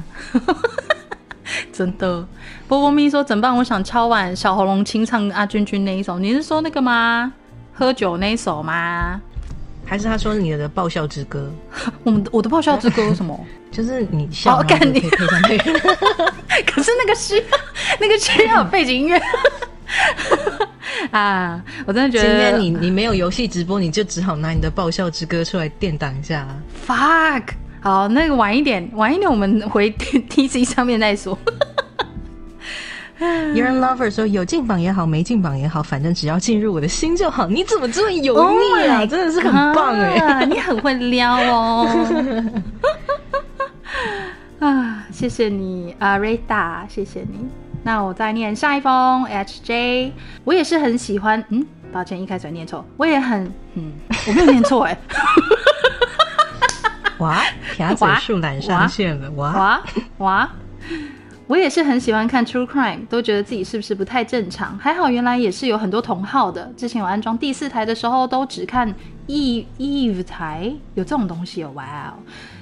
[1.72, 2.26] 真的，
[2.68, 3.54] 波波咪说怎么办？
[3.56, 7.32] 我想敲碗小喉咙清唱阿君君那一首，你是说那个吗？
[7.72, 9.20] 喝酒那一首吗？
[9.86, 11.50] 还是他说你的爆笑之歌，
[12.04, 13.38] 我们我的爆笑之歌 是什么？
[13.72, 17.42] 就是你笑，干你可是那个需要
[18.00, 19.20] 那个需要有背景音乐
[21.12, 21.62] 啊！
[21.86, 26.46] 我真的觉得今天你你没有游戏直播，你就只好拿你的爆笑之歌出来垫挡一下。
[26.86, 27.42] fuck
[27.80, 29.90] 好，那个晚一点，晚一点我们回
[30.28, 31.38] T C 上面再说。
[33.54, 37.46] Your Lover 说有进榜也好，没进榜也好，反正只要进入我的心就好。
[37.46, 41.86] 你怎么这么油腻啊 Oh 真的是很棒哎、你很会撩哦。
[44.60, 47.46] 啊，谢谢你啊，，Rita，，谢谢你。
[47.82, 50.12] 那我再念下一封 HJ，
[50.44, 53.92] 我也是很喜欢，嗯，抱歉，一开始念错，我也很，嗯，
[54.28, 54.98] 我没有念错哎，
[57.20, 57.40] 哇，
[57.72, 59.52] 撇嘴树懒上线了哇！
[59.52, 59.82] 哇
[60.18, 60.50] 哇，
[61.46, 64.76] 我也是很喜欢看 True Crime，都觉得自己是不是不太正常。
[64.78, 66.72] 还好原来也是有很多同号的。
[66.76, 68.94] 之前有安装第四台的时候，都只看
[69.26, 72.14] Eve Eve 台，有这种东西哦，哇哦！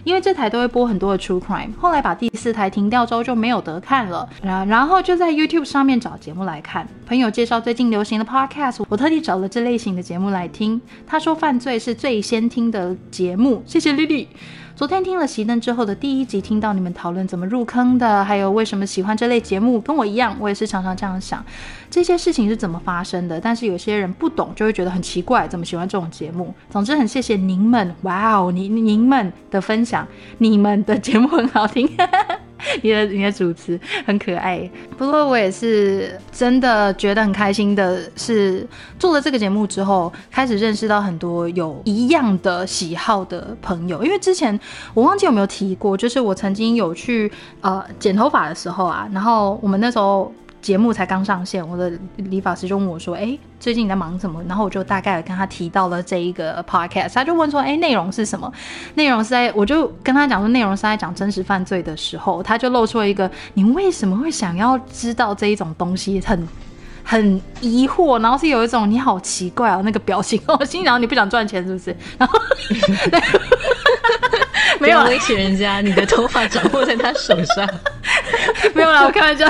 [0.04, 1.70] 因为这台都会播很多的 True Crime。
[1.78, 6.86] 后来把第四台停掉之后就没有得看了，然然后就在 YouTube 上面找节目来看。
[7.06, 10.80] 朋友介绍最近流行的 Podcast，我特地找了这类型的节目来听。
[11.06, 14.26] 他说犯罪是最先听的节目，谢谢 Lily。
[14.78, 21.44] 昨天听了熄灯之后的第一集，听到你们讨论怎么入坑的，还有为什么喜欢这类节目，跟我一样，我也是常常这样想，
[21.90, 23.40] 这些事情是怎么发生的。
[23.40, 26.54] 但是有些人不懂，就会觉得很奇怪，怎么喜欢这种节目？
[26.70, 30.06] 总之，很谢谢您们，哇哦，您您们的分享，
[30.38, 31.90] 你们的节目很好听。
[32.82, 38.66] 你的你的主持很可爱，不过我也是真的觉得很开心的，是
[38.98, 44.04] 做了这个节目之后，开始认识到很多有一样的喜好的朋友。
[44.04, 44.58] 因为之前
[44.94, 47.30] 我忘记有没有提过，就是我曾经有去
[47.60, 50.32] 呃剪头发的时候啊，然后我们那时候。
[50.60, 58.52] 节目才刚上线，我的理发师就问我说：“哎，最近你在忙什么？”然后我就大概跟他提到了这一个 podcast，他就问说：“哎，内容是什么？”
[58.94, 66.48] 内容是在，我就跟他讲说，内容是在讲真实犯罪的时候，他就露出了一个你为什么会想要知道这一种东西，很
[67.04, 71.96] 很疑惑，然后是有一种你好奇怪哦那个表情，我心想你不想赚钱是不是？
[72.18, 72.38] 然后
[74.80, 77.68] 没有威胁人家，你的头发掌握在他手上。
[78.74, 79.48] 没有啦，我开玩笑，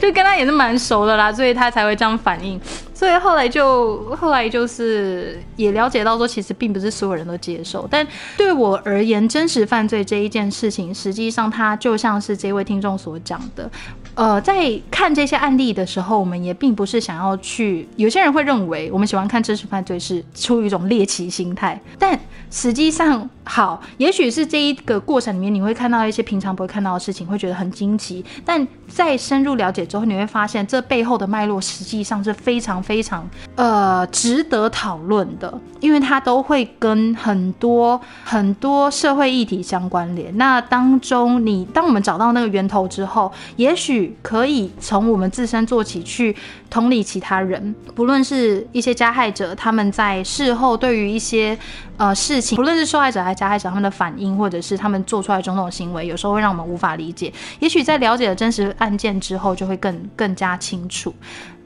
[0.00, 2.60] 就跟他也是蛮熟的啦，所以他才会这样反应。
[2.92, 7.86] 所以后来就后来就是也了解到说，其实并不是所有人都接受。
[7.90, 8.06] 但
[8.36, 13.70] 对我而言，真实犯罪这一件事情，实际上它就像是这位听众所讲的。
[14.14, 17.88] 呃，在看这些案例的时候，我们也并不是想要去。
[17.96, 22.18] 有些人会认为，我们喜欢看真实犯罪是出于一种猎奇心态，但
[22.50, 28.24] 实际上，好，也许是这一个过程里面，你会看到一些平常不会看到的事情，会觉得很惊奇。
[28.44, 40.36] 但在深入了解之后，你会发现这背后的脉络实际上是非常非常呃值得讨论的，因为它都会跟很多很多社会议题相关联。
[40.38, 46.34] 那当中，你当我们找到那个源头之后，也许可以从我们自身做起，去
[46.68, 51.58] 同理其他人，不论是一些加害者，他们在事后对于一些
[51.96, 57.32] 呃事情，不论是受害者还是加害者，他们的反应，或者是他们做出来种种行为，有时候会让我们无法理解。
[57.60, 58.64] 也许在了解了真实。
[58.78, 61.14] 案件之后就会更更加清楚，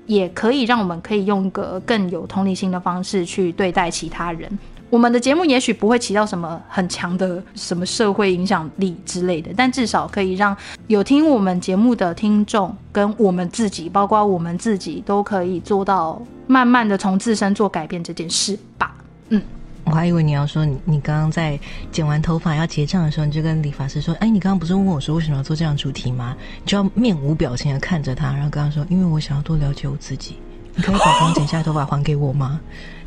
[0.07, 4.59] 也可以让我们可以用一个更有同理心的方式去对待其他人。
[4.91, 18.95] 我们的节目也许不会起到什么很强的什么社会影响力之类的，但至少可以让有听我们节目的听众跟我们自己，包括我们自己，都可以做到慢慢的从自身做改变这件事吧。
[19.29, 19.43] 嗯。
[19.85, 21.59] 我还以为你要说你你刚刚在
[21.91, 30.37] 剪完头发要结账的时候，你就跟理发师说：“哎，你刚刚不是问我说为什么要做这样主题吗？”你就要面无表情的看着他，然后跟他说：“因为我想要多了解我自己。
[30.79, 32.59] 你可以把刚剪下来头发还给我吗？”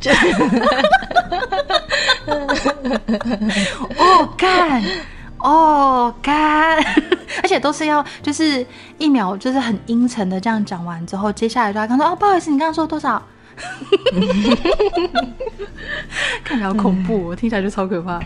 [3.98, 4.82] 哦干，
[5.38, 6.76] 哦干，
[7.42, 8.64] 而且都是要就是
[8.98, 13.22] 一秒就是很阴沉的这样讲完之后，接下来就要跟说：“哦，不好意思，你刚刚说多少？”
[16.44, 18.20] 看起来好恐怖，我听起来就超可怕。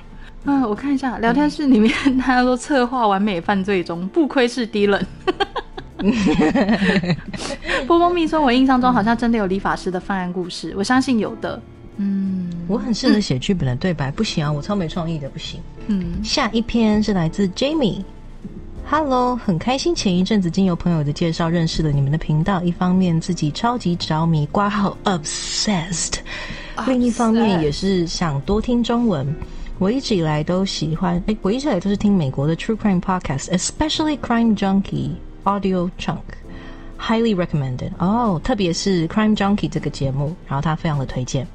[0.45, 5.05] 嗯，我看一下聊天室里面，他说策划完美犯罪中，不愧是低冷。
[7.87, 11.61] 波波蜜说，我印象中好像真的有理发师的犯案故事，我相信有的。
[11.99, 15.61] 嗯，我很适合写剧本的对白，不行啊，我超没创意的，不行。
[15.87, 18.03] 嗯，下一篇是来自 Jamie。
[18.89, 26.19] Hello，很开心前一阵子经由朋友的介绍认识了你们的频道，一方面自己超级着迷，挂号 obsessed，
[26.87, 29.27] 另一方面也是想多听中文。
[29.79, 35.11] 我一直以来都喜欢，哎，我一直以来都是听美国的 True Crime Podcast，especially Crime Junkie
[35.47, 37.93] Audio Chunk，highly recommended。
[37.99, 41.47] 哦，特别是 Crime Junkie 这个节目，然后他非常的推荐。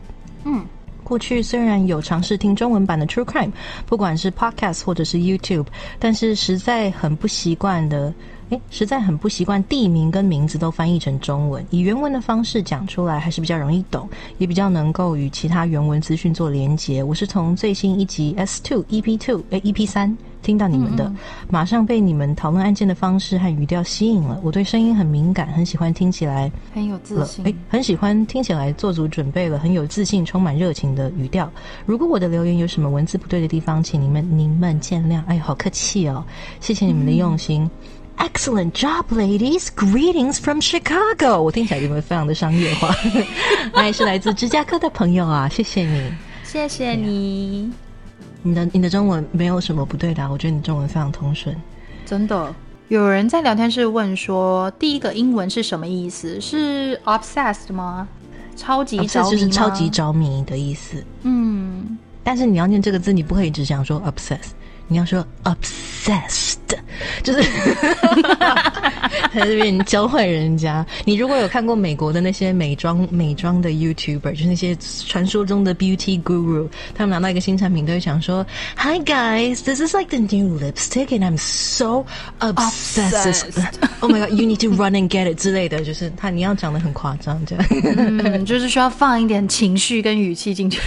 [0.46, 0.66] 嗯。
[1.04, 3.52] 过去虽然有尝试听中文版的 True Crime，
[3.86, 5.66] 不管是 Podcast 或者是 YouTube，
[6.00, 8.14] 但是实在很不习惯的，
[8.52, 17.04] 诶，实在很不习惯地名跟名字都翻译成中文，以原文的方式讲出来还是比较容易懂，也比较能够与其他原文资讯做连结。
[17.04, 20.16] 我是从最新一集 S Two EP Two 诶 EP 三。
[20.42, 21.14] 听到你们的，
[21.52, 24.40] 马上被你们讨论案件的方式和语调吸引了。
[24.42, 27.46] 我对声音很敏感，很喜欢听起来很有自信。
[27.46, 31.48] 哎，很喜欢听起来做足准备了，很有自信、充满热情的语调。
[31.86, 35.24] 如果我的留言有什么文字不对的地方，请你们您们见谅。
[35.28, 36.26] 哎，好客气哦，
[36.60, 37.70] 谢谢你们的用心。
[38.24, 39.70] Excellent job, ladies.
[39.76, 41.42] Greetings from Chicago.
[41.42, 42.94] 我听起来有没有非常的商业化？
[43.74, 46.14] 哎，是来自芝加哥的朋友啊，谢谢你，
[46.44, 47.72] 谢谢你。
[48.44, 51.56] 你的你的中文没有什么不对的，我觉得你中文非常通顺。
[52.06, 52.54] 真的，
[52.90, 56.40] 有人在聊天室问说，第一个英文是什么意思？
[56.40, 58.08] 是 obsessed 吗？
[58.56, 61.04] 超级着迷就是超级着迷的意思。
[61.24, 64.52] 嗯，但是你要念这个字，你不可以只想说 obsessed，
[64.92, 66.58] 你要说 obsessed，
[67.24, 67.42] 就是
[69.34, 70.86] 在这边教坏人家。
[71.06, 74.78] 你如果有看过美国的那些美妆美妆的 YouTuber，就是那些
[75.08, 82.06] 传说中的 beauty guru，他们拿到一个新产品都会讲说，Hi guys, this is like the new lipstick and I'm so
[82.40, 83.64] obsessed.
[84.02, 87.66] oh my god, you need to run and get it 之类的，就是他你要讲的很夸张这样。
[87.96, 90.82] 嗯，就是需要放一点情绪跟语气进去。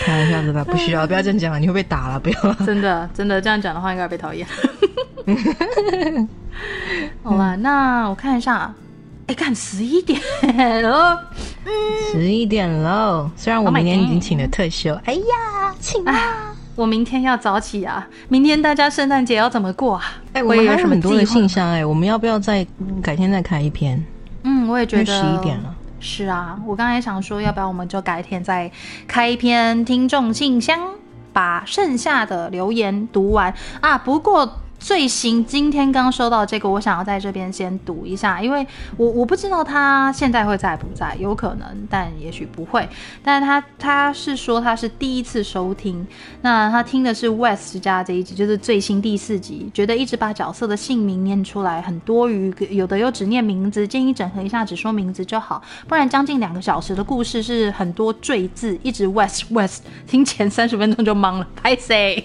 [0.00, 2.54] 开玩笑的吧，不需要，不要这样讲了，你会被打了，不要。
[2.66, 4.46] 真的，真的这样讲的话，应该被讨厌。
[7.22, 8.74] 好吧，那我看一下，
[9.26, 10.20] 哎，看十一点
[10.82, 11.16] 喽，
[12.10, 13.30] 十一点 喽。
[13.36, 16.54] 虽然我明天已经请了特休，哎呀，请啊！
[16.76, 18.08] 我明天要早起啊！
[18.28, 20.02] 明天大家圣诞节要怎么过啊？
[20.32, 22.66] 哎，我们还有很多的信箱哎，我们要不要再
[23.02, 24.02] 改天再开一篇？
[24.44, 25.74] 嗯，我也觉得十一点了。
[26.00, 28.72] 是啊，我刚才想说，要不要我们就改天再
[29.06, 30.80] 开一篇听众信箱，
[31.32, 33.96] 把剩下的留言读完啊？
[33.96, 34.60] 不过。
[34.80, 38.66] 最新今天刚收到这个，我想要在这边先读一下，因为
[38.96, 42.88] 我我不知道他现在会在不在，有可能，但也许不会。
[43.22, 46.04] 但是他他是说他是第一次收听，
[46.40, 61.46] 那他听的是 West 家这一集，就是最新第四集，觉得一直把角色的姓名念出来很多余，有的又只念名字，建议整合一下，只说名字就好，不然将近两个小时的故事是很多赘字，一直 West West，听前三十分钟就懵了。
[61.54, 62.24] 拍谁？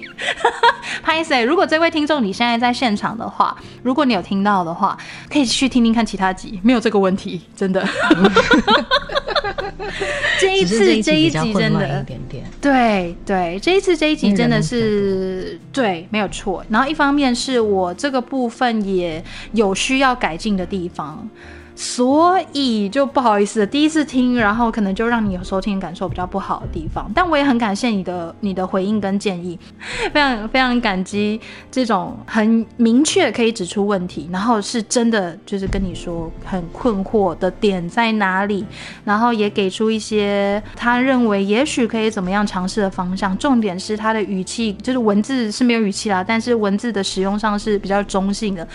[1.04, 1.44] 拍谁？
[1.44, 4.96] 如果这位听众你现现在在现场的话，如果你有听到的话，
[5.30, 7.84] 可以去听听看其他集，没有这个问题，真的。
[10.40, 12.06] 这一次这一集真的，
[12.62, 16.64] 对对，这一次这一集真的是对，没有错。
[16.70, 19.24] 然后一方面是我这个部分也
[19.54, 21.28] 有需要改进的地方。
[21.76, 27.12] 所以就不好意思，第一次听，然后可能就让你有收听感受比较不好的地方。
[27.14, 29.60] 但我也很感谢你的你的回应跟建议，
[30.14, 38.66] 非常非常感激这种很明确可以指出问题，然后是真的就是跟你说很困惑的点在哪里，
[39.04, 43.38] 然后也给出一些他认为也许可以怎么样尝试的方向。
[43.38, 48.66] 重点是他的语气，就是文字是没有语气啦，但是文字的使用上是比较中性的。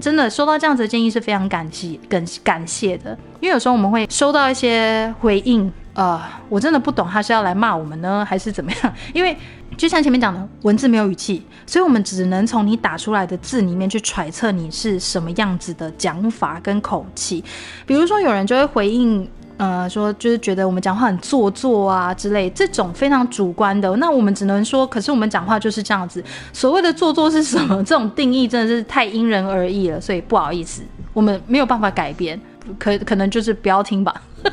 [0.00, 8.94] 真的收到这样子的建议是非常感激、感感谢的，因为有时候我们会收到一些回应，呃，我真的不懂他是要来骂我们呢，还是怎么样？
[9.14, 9.36] 因为
[9.76, 17.42] 就像前面讲的，文字没有语气，所以我们只能从你打出来的字里面去揣测你是什么样子的讲法跟口气。
[17.86, 19.28] 比如说，有人就会回应。
[19.58, 26.22] 呃，说就是觉得我们讲话很做作啊之类，这种非常主观的，那我们只能说，可是我们讲话就是这样子。
[26.52, 27.76] 所谓的做作是什么？
[27.84, 30.82] 这种定义真的是太因人而异了，所以不好意思，
[31.12, 32.40] 我们没有办法改变，
[32.78, 34.14] 可可能就是不要听吧。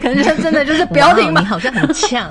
[0.00, 1.40] 可能就真的就是不要听吧。
[1.40, 2.30] 你好像很呛，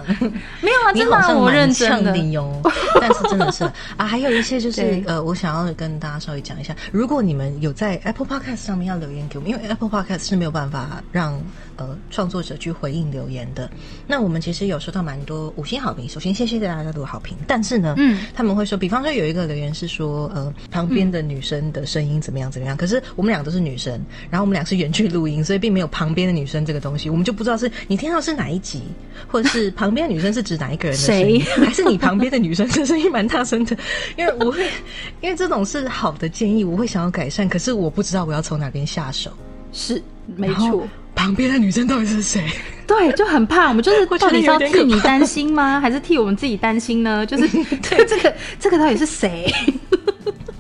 [0.62, 2.52] 没有啊，真的我认真的哟。
[3.00, 3.64] 但是真的是
[3.96, 11.40] 啊，还有一些就是呃，我想要跟大家稍微讲一下，如果你们有在 Apple Podcast 上面要留言给我们，因为 Apple Podcast 是没有办法让。
[11.78, 13.70] 呃，创作者去回应留言的，
[14.08, 16.08] 那我们其实有收到蛮多五星好评。
[16.08, 17.36] 首先，谢谢大家的好评。
[17.48, 22.78] 但是呢，嗯，他们会说，比方说有一个留言是说，呃，旁边的女生的声音怎么样怎么样？
[22.78, 23.94] 可是我们俩都是女生，
[24.30, 28.84] 然后我们俩是远距录音，所以并没有旁边的女生这个东西，我们就不知道是你听到是哪一集，
[29.28, 33.76] 或者是旁边的女生是指哪一个人的声音，还是你旁边的女生的声音蛮大声的？
[34.18, 34.66] 因为我会，
[35.22, 39.32] 因为这种是好的建议，我会想要改善，可是我不知道我要从哪边下手。
[39.72, 40.02] 是，
[40.36, 40.88] 没错。
[41.16, 42.44] 旁边的女生到底是谁？
[42.86, 43.70] 对，就很怕。
[43.70, 45.80] 我们就是 到底是要替你担心吗？
[45.82, 47.26] 还是替我们自己担心呢？
[47.26, 47.48] 就是
[47.82, 49.52] 这这个这个到底是谁？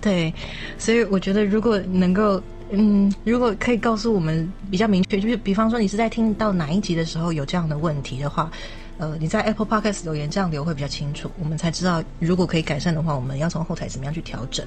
[0.01, 0.33] 对，
[0.77, 2.41] 所以我觉得如果能够，
[2.71, 8.51] 嗯，如果可以告诉我们比较明确，就是比方说你是在听到哪一集的时候有这样的问题的话。
[8.99, 14.63] 呃，你在 Apple Podcast 留言这样留会比较清楚，我们才知道如果可以改善的话，我们要从后台怎么样去调整。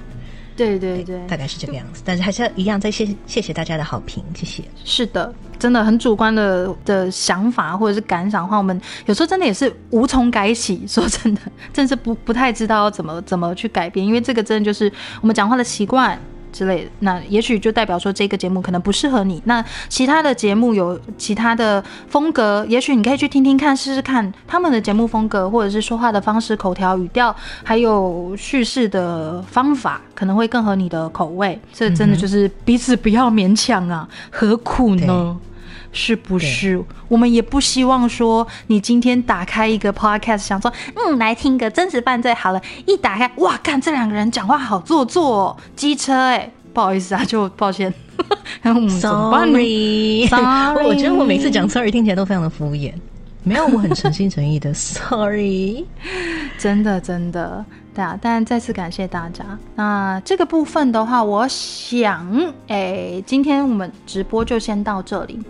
[0.56, 2.02] 对对对，大概是这个样子。
[2.04, 4.64] 但是还是要一样，再谢谢谢大家的好评，谢谢。
[4.84, 10.86] 是的，真的很主观的的想法或者是感想的话，我们有时候真的也是无从改起。
[10.86, 11.40] 说真的，
[11.72, 14.90] 真是不不太知道怎么怎么去改变，因为这个真的就是
[15.20, 16.18] 我们讲话的习惯。
[16.56, 19.42] 之类的，那也许就代表说这个节目可能不适合你。
[19.44, 31.60] 那其他的节目有其他的风格，也许你可以去听听看，试试看他们的节目风格，或者是说话的方式、口条、语调，还有叙事的方法，可能会更合你的口味。
[31.74, 35.36] 这真的就是彼此不要勉强啊，何苦呢？
[35.96, 36.84] 是不是？
[37.08, 47.92] 我们也不希望说你今天打开一个 podcast，想说嗯来听个真实犯罪好了，一打开哇，看这两个人讲话好做作，哦机车哎，不好意思啊，就抱歉。
[48.62, 50.28] Sorry，
[50.84, 52.92] 我觉得我每次讲 sorry 听起来都非常的敷衍，
[53.42, 54.74] 没有，我很诚心诚意的。
[54.74, 55.86] Sorry，
[56.58, 57.64] 真的 真的。
[57.96, 59.42] 对啊，但再次感谢大家。
[59.74, 65.40] 那这个部分的话，我想，哎，今天我们直播就先到这里，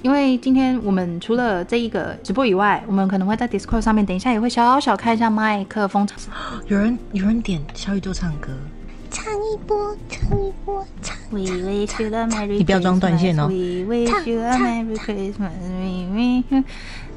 [0.00, 6.08] 因为今天我们除了这一个直播以外，我们可能会在 Discord 上面，等一下也会小小看一下麦克风。
[6.68, 8.48] 有人有人点小宇宙唱歌，
[9.10, 11.14] 唱一波，唱一波，唱。
[11.30, 15.50] We wish you a merry 你不要装断线哦 We wish you a merry Christmas.
[15.68, 16.64] We wish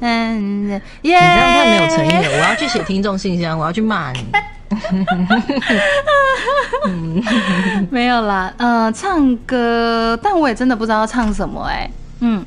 [0.00, 0.68] 嗯，
[1.02, 1.02] 耶！
[1.02, 2.32] 你这样太没有诚意了。
[2.32, 4.26] 我要去写听众信箱，我要去骂你。
[7.90, 11.90] 没有啦，呃，唱歌，但我也真的不知道唱什么哎、
[12.20, 12.44] 嗯，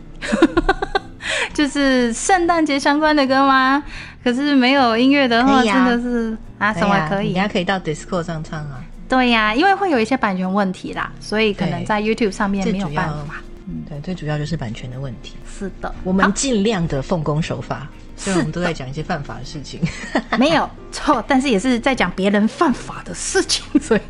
[1.53, 3.83] 就是圣诞节相关的歌吗？
[4.23, 7.33] 可是没有音乐的话，啊真的是啊，什么可以你？
[7.33, 8.81] 等下可以到 Discord 上唱啊。
[9.09, 13.41] 对呀、因为会有一些版权问题啦，所以可能在 YouTube 上面没有办法。
[13.67, 15.35] 嗯对，最主要就是版权的问题。
[15.45, 17.87] 是的，我们尽量的奉公守法，
[18.21, 19.81] 虽然我们都在讲一些犯法的事情。
[20.37, 24.01] 没有错，但是也是在讲别人犯法的事情，所以。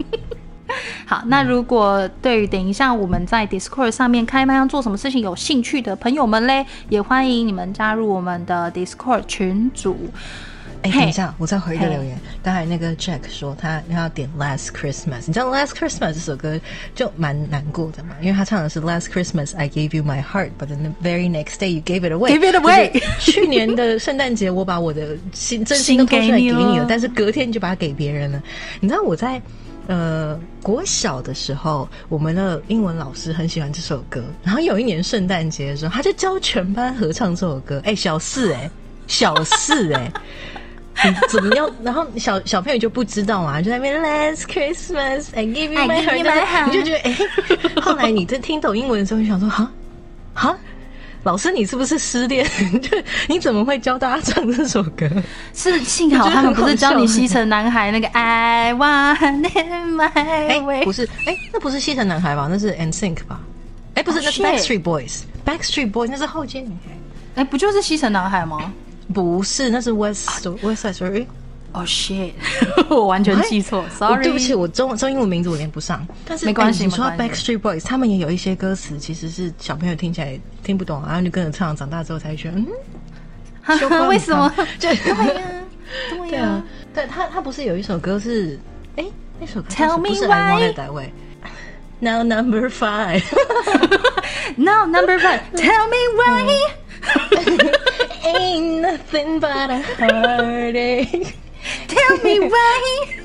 [1.05, 10.09] 好，那如果对于等一下我们在 Discord 上面开麦要做什么事情有兴趣的朋友们嘞，也欢迎你们加入我们的 Discord 群组。
[10.83, 12.19] 哎、嘿等一下，我再回一个留言。
[12.43, 16.59] 刚才那个 Jack 说他他要点 Last Christmas，你知道 Last Christmas 这首歌
[16.95, 22.11] 就蛮难过的嘛，因为他唱的是 Last Christmas I gave you my heart, but the very next day you gave it
[22.11, 22.31] away.
[22.31, 28.41] Give it away 就是去年的圣诞节，我把我的心真心都掏出来给你 但是隔天你就把它给别人了。
[28.79, 29.41] 你知道我在。
[29.87, 34.23] 呃，国小的时候，我们的英文老师很喜欢这首歌。
[34.43, 37.81] 然后有一年圣诞节的时候，他就教全班合唱这首歌。
[37.83, 38.69] 哎、小四哎、
[39.07, 40.11] 小四哎、你
[41.29, 41.69] 怎么样？
[41.83, 47.17] 然后小小朋友就不知道嘛，就在那边 Last Christmas I give you my heart 你就觉得哎、
[47.81, 49.71] 后来你在听懂英文的时候，就想说哈
[50.33, 50.57] 哈，
[51.23, 52.45] 老师你是不是失恋？
[52.81, 52.97] 就
[53.27, 55.09] 你怎么会教大家唱这首歌？
[55.53, 59.17] 是幸好他们不是教你西城男孩那个 I want
[59.95, 62.47] my 哎、不是，哎、那不是西城男孩吧？
[62.49, 63.39] 那是 And Sync 吧？
[63.95, 65.21] 哎、不是，Oh, 那是 Backstreet Boys。
[65.45, 68.71] Backstreet Boys 那是后街女孩，哎、不就是西城男孩吗？
[69.11, 71.25] 不是，那是 West West Side Story。
[71.73, 72.33] 哦、shit，
[72.89, 76.05] 我完全记错，sorry，对不起，我中中英文名字我连不上。
[76.25, 82.57] 但是没关系哎你说 Backstreet Boys，他们也有一些歌词其实是小朋友听起来听不懂，然后就跟着唱，长大之后才觉得
[84.09, 84.53] 为什么？
[84.81, 85.41] 对对呀、
[86.27, 86.63] 对啊，
[86.93, 88.59] 对他他不是有一首歌是
[88.97, 89.05] 哎
[89.39, 91.13] 那首歌 Tell me why I Want It That Way。
[92.01, 93.23] Now number five,
[94.57, 96.80] No number five, tell me why.
[98.23, 101.35] Ain't nothing but a heartache.
[101.87, 103.17] Tell me why.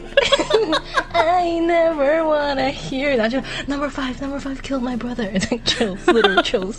[1.12, 6.76] I never wanna hear，然后就 number five, number five killed my brother，chills, literal chills。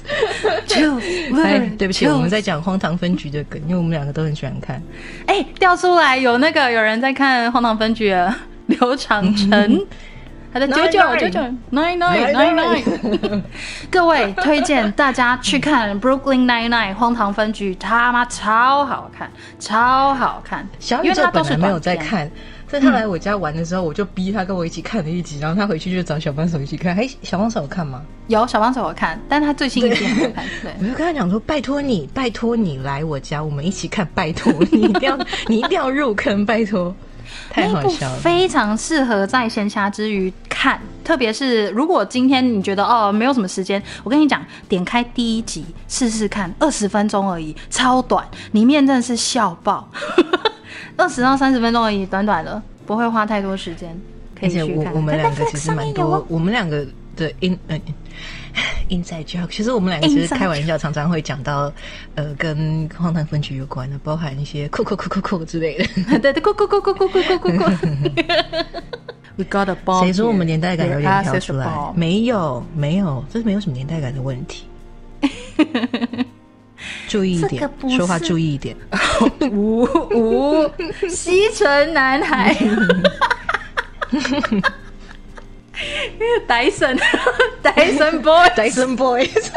[0.68, 1.02] Chills,
[1.44, 4.82] 哎 literal，对不起，我们在讲荒唐分局的梗，因为我们两个都很喜欢看。
[5.28, 8.34] 哎、掉出来有那个有人在看《荒唐分局》的
[8.66, 9.86] 刘长成，
[10.60, 11.40] 他的九九九九
[11.72, 13.42] nine nine nine nine。
[13.92, 19.30] 各位推荐大家去看《Brooklyn Nine Nine》荒唐分局，他妈超好看，
[19.60, 20.68] 超好看。
[20.80, 22.30] 小宇宙因为它都是本来没有，在看，
[22.70, 26.96] 所以他来我家玩的时候，我就逼他跟我一起看了一集，然后他回去就找小帮手一起看。
[26.98, 28.02] 哎，小帮手有看吗？
[28.28, 30.44] 有小帮手有看，但他最新一集还没有看。
[30.64, 35.18] 对，我就跟他讲说，拜托你，拜托你来我家，我们一起看，拜托你一定要，
[35.48, 36.94] 你一定要入坑，拜托，
[37.50, 38.16] 太好笑了。
[38.18, 49.90] 非常适合在闲暇之余看，特别是如果今天你觉得哦没有什么时间，我跟你讲，点开第一集试试看，二十分钟而已，超短，里面真的是笑爆，
[50.98, 53.90] 二十到三十分钟而已，短短的，不会花太多时间，
[54.40, 54.94] 可而且以去看。
[54.94, 56.86] 我我们两个其实蛮多我们两个
[57.16, 57.82] 的 in 嗯、
[58.90, 61.72] inside joke，其实我们两个其实开玩笑，常常会讲到
[62.16, 65.86] 呃跟荒唐分局有关的，包含一些 酷酷酷酷酷之类的。
[66.20, 67.64] 对对，酷酷酷酷酷酷酷酷酷。
[69.36, 70.04] We got a bomb.
[70.04, 74.66] 谁说我们年代感有点跳出来没有，没有，这是没有什么年代感的问题。
[77.08, 78.76] 注意一点说话注意一点。
[79.52, 80.70] 五五
[81.10, 82.56] 西城男孩，
[86.48, 86.98] 戴森
[87.62, 89.50] 戴森 boy，Dyson Boys。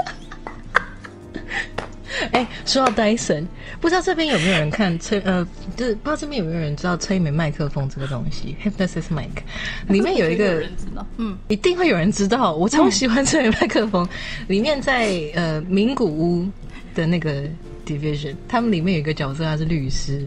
[2.33, 3.47] 哎、说到 Dyson，
[3.81, 9.31] 不知道这边有没有人看催呃，就是不知道这边有没有人知道催眠麦克风这个东西，Hypnosis Mic，
[9.89, 10.63] 里面有一个
[11.17, 14.07] 嗯，一定会有人知道，我超喜欢催眠麦克风。
[14.49, 16.47] 里面在呃名古屋
[16.95, 17.45] 的那个
[17.87, 20.27] division，他们里面有一个角色，他是律师。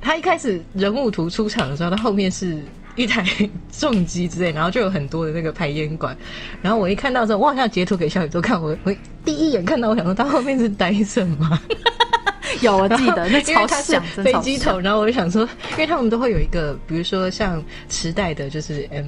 [0.00, 2.58] 他一开始人物图出场的时候，他后面是
[2.96, 3.24] 一台
[3.70, 6.16] 重机之类，然后就有很多的那个排烟管。
[6.62, 8.94] 然后我一看到之后，我好像截图给小宇宙看，我我
[9.24, 11.60] 第一眼看到，我想说他后面是戴森吗？
[12.60, 15.42] 有我记得那超像， 飞机头，然后我就想说，
[15.72, 19.06] 因为他们都会有一个，比如说像时代的，就是 M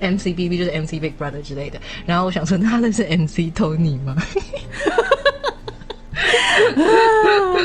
[0.16, 1.78] MCBB，就是 MC Big Brother 之类的。
[2.06, 4.16] 然后我想说，那他那是 MC Tony 吗？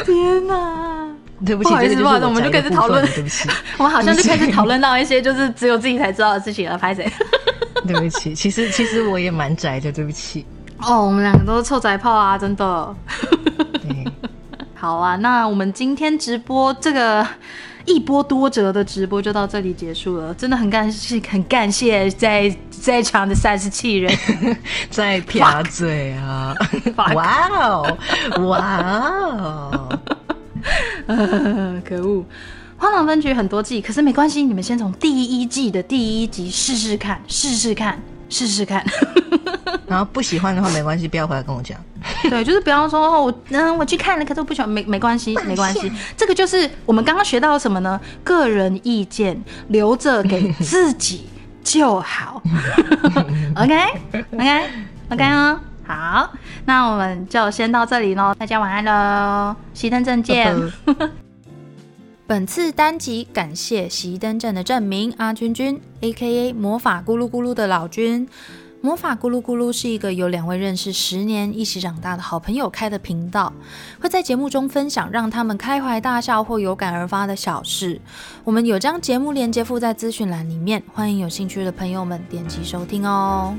[0.06, 1.15] 天哪！
[1.44, 7.12] 对不起，不好意思不好意思我们就开始讨论分对不起， 我们好像就开始讨论到一些就是只有自己才知道的事情了，拍谁？
[7.88, 8.34] 对不起。
[8.34, 10.46] 其实其实我也蛮宅的，对不起。
[10.80, 12.96] 哦，我们两个都是臭宅炮啊，真的。
[13.74, 14.06] 对，
[14.76, 17.26] 好啊，那我们今天直播这个
[17.86, 24.12] 一波多折的直播就到这里结束了，真的很感谢，很感谢在在场的三十七人。
[24.90, 26.56] 在撇嘴啊
[27.14, 27.98] 哇哦，
[28.48, 30.00] 哇哦！
[31.08, 32.24] 呃可恶！
[32.78, 37.98] 荒唐分局很多季，可是没关系，你们先从第一季的第一集试试看，试试看，
[38.30, 38.84] 试试看。
[39.88, 41.80] 然后不喜欢的话没关系，不要回来跟我讲。
[42.30, 45.92] 对，就是不要说哦，我嗯我去看了，可是我不喜欢，没没关系，没关系。
[46.18, 48.00] 这个就是我们刚刚学到什么呢？
[48.24, 51.28] 个人意见留着给自己
[51.64, 52.42] 就好。
[53.56, 53.78] OK
[54.34, 54.70] OK
[55.10, 55.60] OK 哦。
[55.88, 56.32] 好，
[56.66, 60.56] 那我们就先到这里喽，大家晚安喽，熄灯证见。
[62.28, 68.28] 本次单集感谢熄灯镇的证明阿君君，A.K.A 魔法咕噜咕噜的老君。
[68.82, 73.52] 魔法咕噜咕噜是一个由两位认识十年、一起长大的好朋友开的频道，
[74.00, 78.00] 会在节目中分享让他们开怀大笑或有感而发的小事。
[78.44, 83.56] 我们有将节目链接附在资讯栏里面，欢迎有兴趣的朋友们点击收听哦。